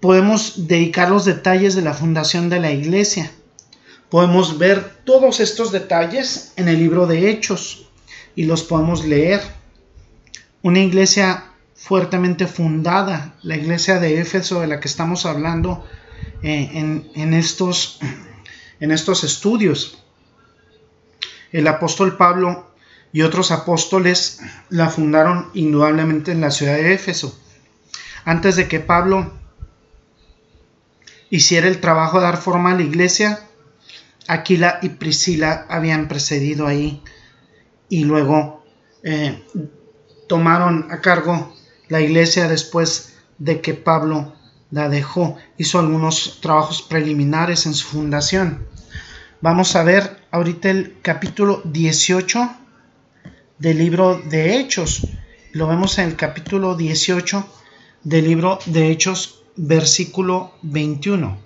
podemos 0.00 0.68
dedicar 0.68 1.10
los 1.10 1.24
detalles 1.24 1.74
de 1.74 1.82
la 1.82 1.94
fundación 1.94 2.48
de 2.48 2.60
la 2.60 2.70
iglesia. 2.70 3.30
Podemos 4.10 4.58
ver 4.58 4.98
todos 5.04 5.40
estos 5.40 5.72
detalles 5.72 6.52
en 6.56 6.68
el 6.68 6.78
libro 6.78 7.06
de 7.06 7.30
Hechos 7.30 7.88
y 8.36 8.44
los 8.44 8.62
podemos 8.62 9.04
leer. 9.04 9.40
Una 10.62 10.78
iglesia 10.78 11.53
fuertemente 11.84 12.46
fundada, 12.46 13.34
la 13.42 13.56
iglesia 13.56 14.00
de 14.00 14.18
Éfeso 14.18 14.62
de 14.62 14.66
la 14.66 14.80
que 14.80 14.88
estamos 14.88 15.26
hablando 15.26 15.84
eh, 16.42 16.70
en, 16.72 17.34
estos, 17.34 18.00
en 18.80 18.90
estos 18.90 19.22
estudios. 19.22 19.98
El 21.52 21.68
apóstol 21.68 22.16
Pablo 22.16 22.70
y 23.12 23.20
otros 23.20 23.50
apóstoles 23.50 24.40
la 24.70 24.88
fundaron 24.88 25.50
indudablemente 25.52 26.32
en 26.32 26.40
la 26.40 26.50
ciudad 26.50 26.72
de 26.72 26.94
Éfeso. 26.94 27.38
Antes 28.24 28.56
de 28.56 28.66
que 28.66 28.80
Pablo 28.80 29.34
hiciera 31.28 31.68
el 31.68 31.82
trabajo 31.82 32.18
de 32.18 32.24
dar 32.24 32.38
forma 32.38 32.72
a 32.72 32.76
la 32.76 32.82
iglesia, 32.82 33.40
Aquila 34.26 34.78
y 34.80 34.88
Priscila 34.88 35.66
habían 35.68 36.08
precedido 36.08 36.66
ahí 36.66 37.02
y 37.90 38.04
luego 38.04 38.64
eh, 39.02 39.44
tomaron 40.26 40.90
a 40.90 41.02
cargo 41.02 41.54
la 41.88 42.00
iglesia 42.00 42.48
después 42.48 43.14
de 43.38 43.60
que 43.60 43.74
Pablo 43.74 44.34
la 44.70 44.88
dejó. 44.88 45.36
Hizo 45.58 45.78
algunos 45.78 46.40
trabajos 46.40 46.82
preliminares 46.82 47.66
en 47.66 47.74
su 47.74 47.86
fundación. 47.86 48.66
Vamos 49.40 49.76
a 49.76 49.84
ver 49.84 50.24
ahorita 50.30 50.70
el 50.70 50.96
capítulo 51.02 51.62
18 51.64 52.50
del 53.58 53.78
libro 53.78 54.20
de 54.24 54.58
Hechos. 54.58 55.06
Lo 55.52 55.68
vemos 55.68 55.98
en 55.98 56.08
el 56.08 56.16
capítulo 56.16 56.74
18 56.74 57.46
del 58.02 58.24
libro 58.24 58.58
de 58.66 58.90
Hechos, 58.90 59.42
versículo 59.56 60.54
21. 60.62 61.38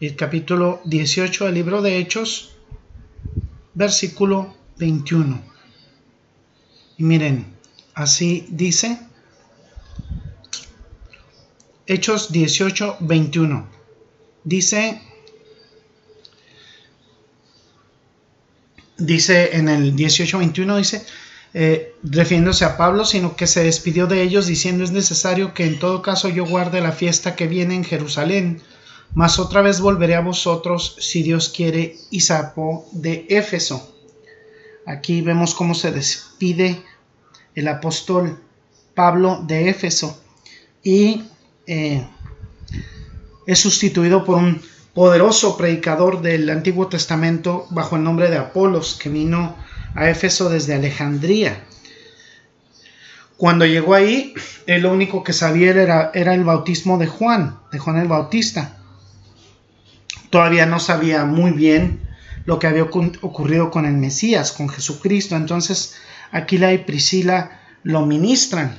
El 0.00 0.16
capítulo 0.16 0.80
18 0.84 1.46
del 1.46 1.54
libro 1.54 1.80
de 1.80 1.98
Hechos, 1.98 2.56
versículo 3.74 4.54
21. 4.78 5.55
Y 6.98 7.04
miren, 7.04 7.46
así 7.94 8.46
dice 8.50 8.98
Hechos 11.86 12.32
18, 12.32 12.96
21. 13.00 13.68
Dice, 14.42 15.00
dice 18.96 19.56
en 19.56 19.68
el 19.68 19.94
18, 19.94 20.38
21, 20.38 20.76
dice, 20.78 21.06
eh, 21.54 21.94
refiriéndose 22.02 22.64
a 22.64 22.76
Pablo, 22.76 23.04
sino 23.04 23.36
que 23.36 23.46
se 23.46 23.62
despidió 23.62 24.06
de 24.06 24.22
ellos 24.22 24.46
diciendo 24.46 24.84
es 24.84 24.90
necesario 24.90 25.54
que 25.54 25.64
en 25.64 25.78
todo 25.78 26.02
caso 26.02 26.28
yo 26.28 26.44
guarde 26.44 26.80
la 26.80 26.92
fiesta 26.92 27.36
que 27.36 27.46
viene 27.46 27.74
en 27.74 27.84
Jerusalén, 27.84 28.60
mas 29.14 29.38
otra 29.38 29.62
vez 29.62 29.80
volveré 29.80 30.16
a 30.16 30.20
vosotros 30.20 30.96
si 30.98 31.22
Dios 31.22 31.48
quiere 31.48 31.96
y 32.10 32.20
sapo 32.20 32.88
de 32.92 33.26
Éfeso. 33.30 33.95
Aquí 34.86 35.20
vemos 35.20 35.54
cómo 35.54 35.74
se 35.74 35.90
despide 35.90 36.80
el 37.56 37.66
apóstol 37.66 38.40
Pablo 38.94 39.42
de 39.44 39.68
Éfeso 39.68 40.22
y 40.84 41.24
eh, 41.66 42.06
es 43.48 43.58
sustituido 43.58 44.24
por 44.24 44.36
un 44.36 44.62
poderoso 44.94 45.56
predicador 45.56 46.22
del 46.22 46.48
Antiguo 46.50 46.86
Testamento 46.86 47.66
bajo 47.70 47.96
el 47.96 48.04
nombre 48.04 48.30
de 48.30 48.38
Apolos 48.38 48.94
que 48.94 49.08
vino 49.08 49.56
a 49.96 50.08
Éfeso 50.08 50.48
desde 50.48 50.74
Alejandría. 50.74 51.64
Cuando 53.36 53.66
llegó 53.66 53.94
ahí, 53.94 54.34
él 54.66 54.82
lo 54.82 54.92
único 54.92 55.24
que 55.24 55.32
sabía 55.32 55.72
era, 55.72 56.12
era 56.14 56.32
el 56.32 56.44
bautismo 56.44 56.96
de 56.96 57.08
Juan, 57.08 57.58
de 57.72 57.80
Juan 57.80 57.98
el 57.98 58.06
Bautista. 58.06 58.78
Todavía 60.30 60.64
no 60.64 60.78
sabía 60.78 61.24
muy 61.24 61.50
bien 61.50 62.05
lo 62.46 62.58
que 62.58 62.66
había 62.68 62.84
ocurrido 62.84 63.70
con 63.70 63.84
el 63.84 63.94
Mesías, 63.94 64.52
con 64.52 64.68
Jesucristo. 64.68 65.36
Entonces 65.36 65.96
Aquila 66.30 66.72
y 66.72 66.78
Priscila 66.78 67.60
lo 67.82 68.06
ministran. 68.06 68.78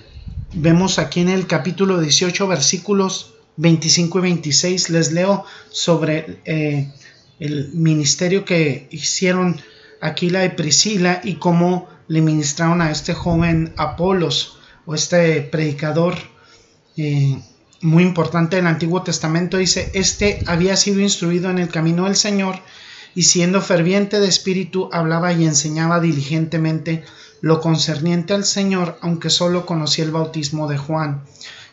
Vemos 0.53 0.97
aquí 0.97 1.19
en 1.19 1.29
el 1.29 1.45
capítulo 1.45 1.99
18 1.99 2.47
versículos 2.47 3.35
25 3.57 4.19
y 4.19 4.21
26, 4.21 4.89
les 4.91 5.11
leo 5.11 5.43
sobre 5.69 6.39
eh, 6.45 6.91
el 7.39 7.71
ministerio 7.73 8.45
que 8.45 8.87
hicieron 8.91 9.59
Aquila 9.99 10.45
y 10.45 10.49
Priscila 10.49 11.21
y 11.23 11.35
cómo 11.35 11.89
le 12.07 12.21
ministraron 12.21 12.81
a 12.81 12.91
este 12.91 13.13
joven 13.13 13.73
Apolos 13.77 14.59
o 14.85 14.95
este 14.95 15.41
predicador 15.41 16.15
eh, 16.95 17.41
muy 17.81 18.03
importante 18.03 18.55
del 18.55 18.67
Antiguo 18.67 19.01
Testamento. 19.01 19.57
Dice, 19.57 19.91
este 19.93 20.39
había 20.45 20.77
sido 20.77 21.01
instruido 21.01 21.49
en 21.49 21.59
el 21.59 21.69
camino 21.69 22.05
del 22.05 22.15
Señor 22.15 22.59
y 23.17 23.23
siendo 23.23 23.61
ferviente 23.61 24.19
de 24.19 24.27
espíritu 24.27 24.91
hablaba 24.93 25.33
y 25.33 25.43
enseñaba 25.43 25.99
diligentemente 25.99 27.03
lo 27.41 27.61
concerniente 27.61 28.35
al 28.35 28.45
Señor, 28.45 28.99
aunque 29.01 29.31
solo 29.31 29.65
conocía 29.65 30.05
el 30.05 30.11
bautismo 30.11 30.67
de 30.67 30.77
Juan. 30.77 31.23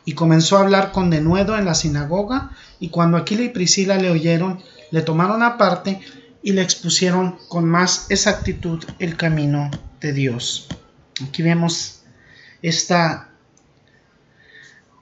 Y 0.07 0.14
comenzó 0.14 0.57
a 0.57 0.61
hablar 0.61 0.90
con 0.90 1.11
denuedo 1.11 1.59
en 1.59 1.66
la 1.66 1.74
sinagoga, 1.74 2.52
y 2.80 2.88
cuando 2.88 3.18
Aquila 3.18 3.42
y 3.42 3.50
Priscila 3.50 3.98
le 3.98 4.11
oyeron, 4.11 4.62
le 4.90 5.02
tomaron 5.02 5.42
aparte 5.42 6.00
y 6.42 6.52
le 6.52 6.62
expusieron 6.62 7.37
con 7.50 7.66
más 7.66 8.07
exactitud 8.09 8.83
el 8.98 9.18
camino 9.18 9.70
de 10.00 10.14
Dios. 10.14 10.68
Aquí 11.28 11.42
vemos 11.42 12.04
esta, 12.62 13.28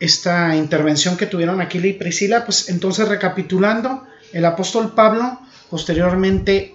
esta 0.01 0.57
intervención 0.57 1.17
que 1.17 1.27
tuvieron 1.27 1.61
Aquila 1.61 1.87
y 1.87 1.93
Priscila, 1.93 2.45
pues 2.45 2.69
entonces 2.69 3.07
recapitulando, 3.07 4.09
el 4.33 4.45
apóstol 4.45 4.93
Pablo 4.97 5.39
Posteriormente 5.73 6.75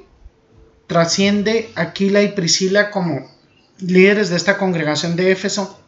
trasciende 0.87 1.69
Aquila 1.75 2.23
y 2.23 2.29
Priscila 2.29 2.89
como 2.89 3.29
líderes 3.77 4.31
de 4.31 4.37
esta 4.37 4.57
congregación 4.57 5.15
de 5.15 5.29
Éfeso. 5.29 5.79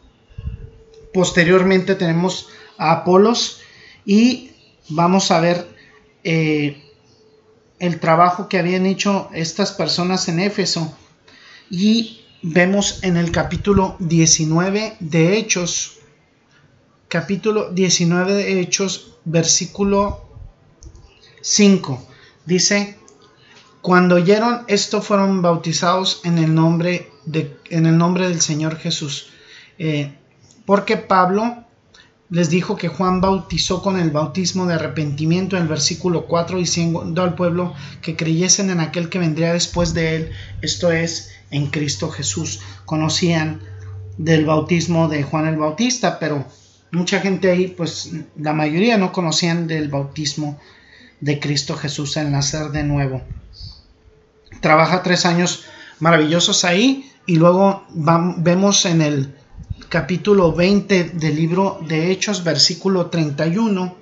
Posteriormente 1.12 1.96
tenemos 1.96 2.50
a 2.78 2.92
Apolos 2.92 3.62
y 4.06 4.52
vamos 4.90 5.32
a 5.32 5.40
ver 5.40 5.66
eh, 6.22 6.84
el 7.80 7.98
trabajo 7.98 8.48
que 8.48 8.60
habían 8.60 8.86
hecho 8.86 9.28
estas 9.34 9.72
personas 9.72 10.28
en 10.28 10.38
Éfeso. 10.38 10.96
Y 11.68 12.24
vemos 12.42 13.02
en 13.02 13.16
el 13.16 13.32
capítulo 13.32 13.96
19 13.98 14.98
de 15.00 15.36
Hechos, 15.36 15.98
capítulo 17.08 17.72
19 17.72 18.34
de 18.34 18.60
Hechos, 18.60 19.16
versículo 19.24 20.28
5. 21.40 22.06
Dice, 22.46 22.99
cuando 23.82 24.16
oyeron 24.16 24.64
esto 24.68 25.00
fueron 25.00 25.42
bautizados 25.42 26.20
en 26.24 26.38
el 26.38 26.54
nombre, 26.54 27.10
de, 27.24 27.56
en 27.70 27.86
el 27.86 27.96
nombre 27.96 28.28
del 28.28 28.40
Señor 28.40 28.76
Jesús. 28.76 29.30
Eh, 29.78 30.12
porque 30.66 30.98
Pablo 30.98 31.64
les 32.28 32.50
dijo 32.50 32.76
que 32.76 32.88
Juan 32.88 33.20
bautizó 33.20 33.82
con 33.82 33.98
el 33.98 34.10
bautismo 34.10 34.66
de 34.66 34.74
arrepentimiento 34.74 35.56
en 35.56 35.62
el 35.62 35.68
versículo 35.68 36.26
4 36.26 36.58
diciendo 36.58 37.22
al 37.22 37.34
pueblo 37.34 37.74
que 38.02 38.16
creyesen 38.16 38.70
en 38.70 38.80
aquel 38.80 39.08
que 39.08 39.18
vendría 39.18 39.52
después 39.52 39.94
de 39.94 40.16
él, 40.16 40.30
esto 40.60 40.92
es, 40.92 41.32
en 41.50 41.66
Cristo 41.66 42.10
Jesús. 42.10 42.60
Conocían 42.84 43.60
del 44.18 44.44
bautismo 44.44 45.08
de 45.08 45.22
Juan 45.22 45.46
el 45.46 45.56
Bautista, 45.56 46.18
pero 46.20 46.44
mucha 46.92 47.20
gente 47.20 47.50
ahí, 47.50 47.68
pues 47.68 48.12
la 48.36 48.52
mayoría 48.52 48.98
no 48.98 49.10
conocían 49.10 49.66
del 49.66 49.88
bautismo 49.88 50.58
de 51.20 51.40
Cristo 51.40 51.76
Jesús, 51.76 52.16
el 52.16 52.30
nacer 52.30 52.70
de 52.70 52.84
nuevo 52.84 53.22
trabaja 54.60 55.02
tres 55.02 55.26
años 55.26 55.64
maravillosos 55.98 56.64
ahí 56.64 57.10
y 57.26 57.36
luego 57.36 57.84
vemos 58.38 58.86
en 58.86 59.02
el 59.02 59.34
capítulo 59.88 60.52
20 60.52 61.04
del 61.14 61.36
libro 61.36 61.80
de 61.86 62.10
Hechos, 62.10 62.44
versículo 62.44 63.06
31, 63.06 63.96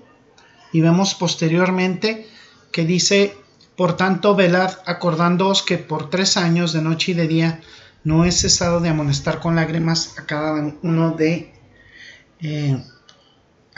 y 0.73 0.81
vemos 0.81 1.14
posteriormente 1.14 2.27
que 2.73 2.85
dice, 2.85 3.37
por 3.77 3.97
tanto, 3.97 4.35
velad 4.35 4.73
acordándoos 4.87 5.62
que 5.62 5.79
por 5.79 6.11
tres 6.11 6.37
años 6.37 6.73
de 6.73 6.83
noche 6.83 7.12
y 7.12 7.14
de 7.14 7.29
día 7.29 7.61
no 8.05 8.25
he 8.25 8.33
cesado 8.33 8.81
de 8.81 8.90
amonestar 8.90 9.40
con 9.40 9.57
lágrimas 9.57 10.18
a 10.18 10.27
cada 10.27 10.75
uno 10.83 11.12
de... 11.12 11.53
Eh, 12.40 12.83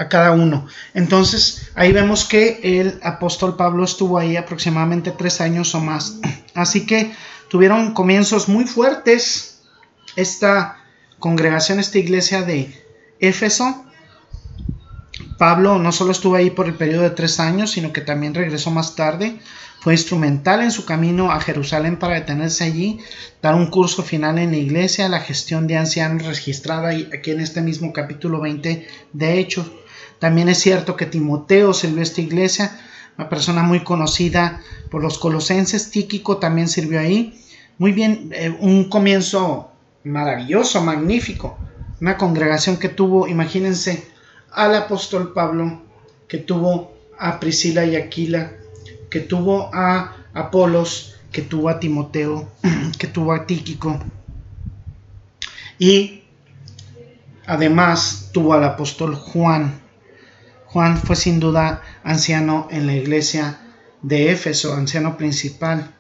a 0.01 0.09
cada 0.09 0.33
uno. 0.33 0.67
Entonces 0.95 1.71
ahí 1.75 1.93
vemos 1.93 2.25
que 2.25 2.59
el 2.63 2.99
apóstol 3.03 3.57
Pablo 3.57 3.85
estuvo 3.85 4.17
ahí 4.17 4.35
aproximadamente 4.35 5.11
tres 5.11 5.43
años 5.43 5.75
o 5.75 5.81
más. 5.81 6.19
Así 6.55 6.87
que 6.87 7.13
tuvieron 7.51 7.93
comienzos 7.93 8.49
muy 8.49 8.65
fuertes 8.65 9.61
esta 10.17 10.79
congregación, 11.19 11.79
esta 11.79 11.99
iglesia 11.99 12.43
de 12.43 12.83
Éfeso. 13.21 13.85
Pablo 15.37 15.79
no 15.79 15.93
solo 15.93 16.13
estuvo 16.13 16.35
ahí 16.35 16.49
por 16.49 16.67
el 16.67 16.75
periodo 16.75 17.03
de 17.03 17.11
tres 17.11 17.39
años, 17.39 17.73
sino 17.73 17.93
que 17.93 18.01
también 18.01 18.35
regresó 18.35 18.71
más 18.71 18.97
tarde. 18.97 19.39
Fue 19.81 19.93
instrumental 19.93 20.63
en 20.63 20.71
su 20.71 20.87
camino 20.87 21.31
a 21.31 21.41
Jerusalén 21.41 21.99
para 21.99 22.15
detenerse 22.15 22.65
allí, 22.65 23.01
dar 23.43 23.55
un 23.55 23.67
curso 23.67 24.03
final 24.03 24.39
en 24.39 24.51
la 24.51 24.59
iglesia, 24.59 25.09
la 25.09 25.21
gestión 25.21 25.67
de 25.67 25.77
ancianos 25.77 26.27
registrada 26.27 26.91
aquí 26.91 27.31
en 27.31 27.41
este 27.41 27.61
mismo 27.61 27.93
capítulo 27.93 28.41
20 28.41 28.87
de 29.13 29.39
Hechos. 29.39 29.71
También 30.21 30.51
es 30.51 30.59
cierto 30.59 30.97
que 30.97 31.07
Timoteo 31.07 31.73
sirvió 31.73 32.01
a 32.01 32.03
esta 32.05 32.21
iglesia, 32.21 32.79
una 33.19 33.29
persona 33.29 33.63
muy 33.63 33.81
conocida 33.81 34.61
por 34.91 35.03
los 35.03 35.19
colosenses. 35.19 35.91
Tíquico 35.91 36.37
también 36.37 36.69
sirvió 36.69 37.01
ahí. 37.01 37.41
Muy 37.79 37.93
bien, 37.93 38.31
eh, 38.33 38.55
un 38.61 38.89
comienzo 38.91 39.71
maravilloso, 40.05 40.83
magnífico. 40.83 41.59
Una 42.01 42.19
congregación 42.19 42.77
que 42.77 42.91
tuvo, 42.91 43.29
imagínense, 43.29 44.07
al 44.53 44.75
apóstol 44.75 45.33
Pablo, 45.33 45.83
que 46.29 46.39
tuvo 46.39 46.93
a 47.19 47.41
Priscila 47.41 47.85
y 47.87 47.97
Aquila, 47.97 48.53
que 49.11 49.21
tuvo 49.21 49.71
a 49.73 50.17
Apolos, 50.35 51.17
que 51.33 51.43
tuvo 51.43 51.71
a 51.71 51.81
Timoteo, 51.81 52.49
que 52.99 53.07
tuvo 53.07 53.33
a 53.33 53.47
Tíquico. 53.47 53.99
Y 55.79 56.25
además 57.47 58.29
tuvo 58.33 58.53
al 58.53 58.65
apóstol 58.65 59.15
Juan, 59.15 59.81
Juan 60.73 60.99
fue 60.99 61.17
sin 61.17 61.41
duda 61.41 61.83
anciano 62.05 62.69
en 62.71 62.87
la 62.87 62.95
iglesia 62.95 63.59
de 64.03 64.31
Éfeso, 64.31 64.73
anciano 64.75 65.17
principal, 65.17 65.91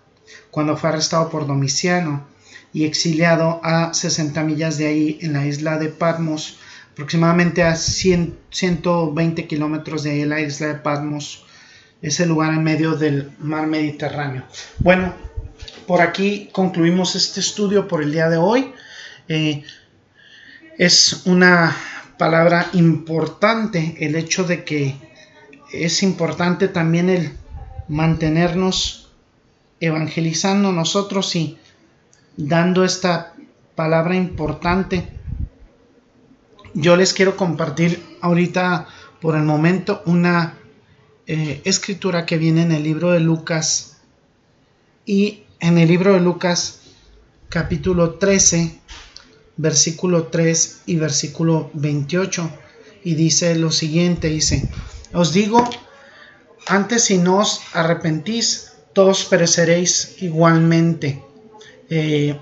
cuando 0.52 0.76
fue 0.76 0.90
arrestado 0.90 1.28
por 1.28 1.48
Domiciano 1.48 2.28
y 2.72 2.85
exiliado 2.85 3.61
a 3.64 3.92
60 3.92 4.44
millas 4.44 4.78
de 4.78 4.87
ahí 4.87 5.18
en 5.22 5.33
la 5.33 5.44
isla 5.44 5.76
de 5.76 5.88
Patmos, 5.88 6.61
aproximadamente 6.92 7.64
a 7.64 7.74
120 7.74 9.48
kilómetros 9.48 10.04
de 10.04 10.12
ahí 10.12 10.24
la 10.24 10.40
isla 10.40 10.68
de 10.68 10.74
Patmos, 10.76 11.44
ese 12.00 12.26
lugar 12.26 12.52
en 12.52 12.62
medio 12.62 12.94
del 12.94 13.33
mar 13.40 13.66
Mediterráneo. 13.66 14.44
Bueno, 14.78 15.12
por 15.88 16.00
aquí 16.00 16.48
concluimos 16.52 17.16
este 17.16 17.40
estudio 17.40 17.88
por 17.88 18.04
el 18.04 18.12
día 18.12 18.30
de 18.30 18.37
hoy. 18.37 18.72
Eh, 19.26 19.64
es 20.78 21.22
una 21.26 21.76
palabra 22.20 22.68
importante 22.74 23.96
el 24.00 24.14
hecho 24.14 24.44
de 24.44 24.62
que 24.62 24.94
es 25.72 26.02
importante 26.02 26.68
también 26.68 27.09
el 27.09 27.33
mantenernos 27.88 29.11
evangelizando 29.80 30.70
nosotros 30.70 31.35
y 31.35 31.56
dando 32.37 32.85
esta 32.85 33.35
palabra 33.74 34.16
importante. 34.16 35.09
Yo 36.74 36.94
les 36.94 37.14
quiero 37.14 37.38
compartir 37.38 38.18
ahorita 38.20 38.87
por 39.22 39.35
el 39.35 39.44
momento 39.44 40.02
una 40.04 40.59
eh, 41.26 41.62
escritura 41.64 42.26
que 42.26 42.37
viene 42.37 42.61
en 42.64 42.72
el 42.72 42.83
libro 42.83 43.12
de 43.12 43.20
Lucas 43.20 43.96
y 45.06 45.44
en 45.59 45.78
el 45.78 45.88
libro 45.88 46.12
de 46.12 46.20
Lucas 46.20 46.83
capítulo 47.48 48.16
13 48.16 48.78
versículo 49.60 50.24
3 50.24 50.82
y 50.86 50.96
versículo 50.96 51.70
28. 51.74 52.50
Y 53.04 53.14
dice 53.14 53.54
lo 53.54 53.70
siguiente, 53.70 54.28
dice, 54.28 54.68
os 55.12 55.32
digo, 55.32 55.68
antes 56.66 57.04
si 57.04 57.18
no 57.18 57.38
os 57.38 57.60
arrepentís, 57.72 58.72
todos 58.92 59.24
pereceréis 59.24 60.16
igualmente. 60.20 61.22
Eh, 61.88 62.38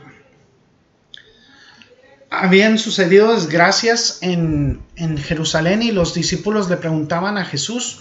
habían 2.31 2.79
sucedido 2.79 3.35
desgracias 3.35 4.19
en, 4.21 4.83
en, 4.97 5.17
Jerusalén 5.17 5.83
y 5.83 5.93
los 5.93 6.13
discípulos 6.15 6.69
le 6.69 6.77
preguntaban 6.77 7.39
a 7.39 7.45
Jesús 7.45 8.01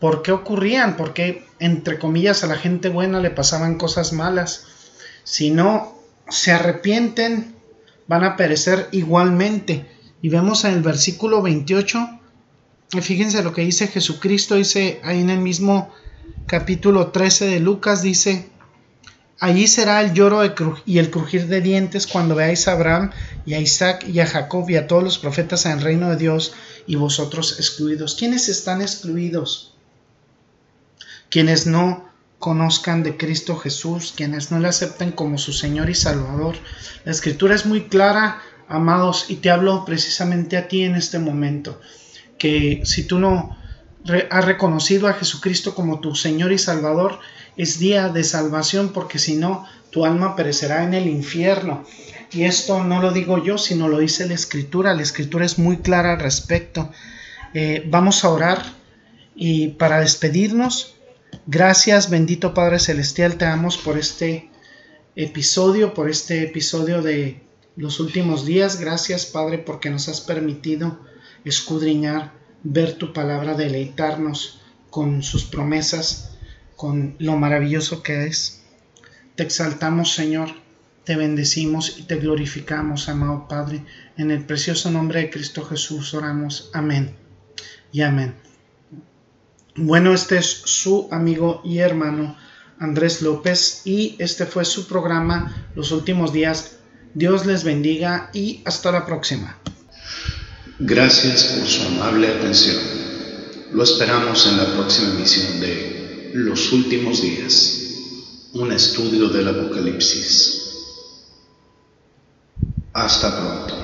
por 0.00 0.22
qué 0.22 0.32
ocurrían, 0.32 0.96
por 0.96 1.14
qué, 1.14 1.46
entre 1.60 1.98
comillas, 1.98 2.42
a 2.42 2.48
la 2.48 2.56
gente 2.56 2.88
buena 2.88 3.20
le 3.20 3.30
pasaban 3.30 3.78
cosas 3.78 4.12
malas. 4.12 4.66
Si 5.22 5.50
no 5.50 5.96
se 6.28 6.50
arrepienten, 6.50 7.54
van 8.06 8.24
a 8.24 8.36
perecer 8.36 8.88
igualmente. 8.92 9.86
Y 10.20 10.28
vemos 10.28 10.64
en 10.64 10.74
el 10.74 10.82
versículo 10.82 11.42
28, 11.42 12.20
fíjense 13.00 13.42
lo 13.42 13.52
que 13.52 13.62
dice 13.62 13.88
Jesucristo, 13.88 14.54
dice 14.54 15.00
ahí 15.02 15.20
en 15.20 15.30
el 15.30 15.40
mismo 15.40 15.92
capítulo 16.46 17.08
13 17.08 17.46
de 17.46 17.60
Lucas, 17.60 18.02
dice, 18.02 18.48
allí 19.40 19.66
será 19.66 20.00
el 20.00 20.12
lloro 20.12 20.42
y 20.86 20.98
el 20.98 21.10
crujir 21.10 21.48
de 21.48 21.60
dientes 21.60 22.06
cuando 22.06 22.36
veáis 22.36 22.68
a 22.68 22.72
Abraham 22.72 23.10
y 23.44 23.54
a 23.54 23.60
Isaac 23.60 24.06
y 24.06 24.20
a 24.20 24.26
Jacob 24.26 24.70
y 24.70 24.76
a 24.76 24.86
todos 24.86 25.02
los 25.02 25.18
profetas 25.18 25.66
en 25.66 25.72
el 25.72 25.80
reino 25.80 26.10
de 26.10 26.16
Dios 26.16 26.54
y 26.86 26.94
vosotros 26.94 27.58
excluidos. 27.58 28.14
¿Quiénes 28.14 28.48
están 28.48 28.82
excluidos? 28.82 29.74
Quienes 31.30 31.66
no 31.66 32.11
conozcan 32.42 33.04
de 33.04 33.16
Cristo 33.16 33.56
Jesús, 33.56 34.12
quienes 34.16 34.50
no 34.50 34.58
le 34.58 34.66
acepten 34.66 35.12
como 35.12 35.38
su 35.38 35.52
Señor 35.52 35.88
y 35.90 35.94
Salvador. 35.94 36.56
La 37.04 37.12
escritura 37.12 37.54
es 37.54 37.66
muy 37.66 37.82
clara, 37.82 38.42
amados, 38.66 39.26
y 39.28 39.36
te 39.36 39.48
hablo 39.48 39.84
precisamente 39.84 40.56
a 40.56 40.66
ti 40.66 40.82
en 40.82 40.96
este 40.96 41.20
momento, 41.20 41.80
que 42.38 42.82
si 42.84 43.04
tú 43.04 43.20
no 43.20 43.56
has 44.28 44.44
reconocido 44.44 45.06
a 45.06 45.12
Jesucristo 45.12 45.76
como 45.76 46.00
tu 46.00 46.16
Señor 46.16 46.50
y 46.50 46.58
Salvador, 46.58 47.20
es 47.56 47.78
día 47.78 48.08
de 48.08 48.24
salvación, 48.24 48.92
porque 48.92 49.20
si 49.20 49.36
no, 49.36 49.64
tu 49.90 50.04
alma 50.04 50.34
perecerá 50.34 50.82
en 50.82 50.94
el 50.94 51.06
infierno. 51.06 51.84
Y 52.32 52.42
esto 52.42 52.82
no 52.82 53.00
lo 53.00 53.12
digo 53.12 53.40
yo, 53.44 53.56
sino 53.56 53.86
lo 53.86 53.98
dice 53.98 54.26
la 54.26 54.34
Escritura. 54.34 54.94
La 54.94 55.02
Escritura 55.02 55.44
es 55.44 55.60
muy 55.60 55.76
clara 55.76 56.14
al 56.14 56.18
respecto. 56.18 56.90
Eh, 57.54 57.86
vamos 57.88 58.24
a 58.24 58.30
orar 58.30 58.64
y 59.36 59.68
para 59.68 60.00
despedirnos, 60.00 60.96
Gracias, 61.46 62.08
bendito 62.08 62.54
Padre 62.54 62.78
Celestial, 62.78 63.36
te 63.36 63.44
damos 63.44 63.76
por 63.76 63.98
este 63.98 64.48
episodio, 65.16 65.92
por 65.92 66.08
este 66.08 66.44
episodio 66.44 67.02
de 67.02 67.42
los 67.74 67.98
últimos 67.98 68.46
días. 68.46 68.78
Gracias, 68.78 69.26
Padre, 69.26 69.58
porque 69.58 69.90
nos 69.90 70.08
has 70.08 70.20
permitido 70.20 71.00
escudriñar, 71.44 72.32
ver 72.62 72.92
tu 72.92 73.12
palabra, 73.12 73.54
deleitarnos 73.54 74.60
con 74.88 75.24
sus 75.24 75.42
promesas, 75.44 76.36
con 76.76 77.16
lo 77.18 77.36
maravilloso 77.36 78.04
que 78.04 78.26
es. 78.26 78.62
Te 79.34 79.42
exaltamos, 79.42 80.14
Señor, 80.14 80.50
te 81.02 81.16
bendecimos 81.16 81.98
y 81.98 82.02
te 82.02 82.16
glorificamos, 82.16 83.08
amado 83.08 83.48
Padre. 83.48 83.84
En 84.16 84.30
el 84.30 84.44
precioso 84.44 84.92
nombre 84.92 85.18
de 85.18 85.30
Cristo 85.30 85.64
Jesús 85.64 86.14
oramos. 86.14 86.70
Amén 86.72 87.16
y 87.90 88.02
amén. 88.02 88.51
Bueno, 89.74 90.12
este 90.12 90.36
es 90.36 90.46
su 90.46 91.08
amigo 91.10 91.62
y 91.64 91.78
hermano 91.78 92.36
Andrés 92.78 93.22
López 93.22 93.82
y 93.86 94.16
este 94.18 94.44
fue 94.44 94.66
su 94.66 94.86
programa 94.86 95.70
Los 95.74 95.92
Últimos 95.92 96.32
Días. 96.32 96.76
Dios 97.14 97.46
les 97.46 97.64
bendiga 97.64 98.30
y 98.34 98.60
hasta 98.66 98.92
la 98.92 99.06
próxima. 99.06 99.56
Gracias 100.78 101.44
por 101.44 101.66
su 101.66 101.86
amable 101.86 102.28
atención. 102.28 102.76
Lo 103.72 103.82
esperamos 103.82 104.46
en 104.46 104.58
la 104.58 104.66
próxima 104.74 105.14
emisión 105.14 105.60
de 105.60 106.32
Los 106.34 106.70
Últimos 106.72 107.22
Días, 107.22 107.78
un 108.52 108.72
estudio 108.72 109.28
del 109.28 109.48
Apocalipsis. 109.48 110.58
Hasta 112.92 113.38
pronto. 113.38 113.81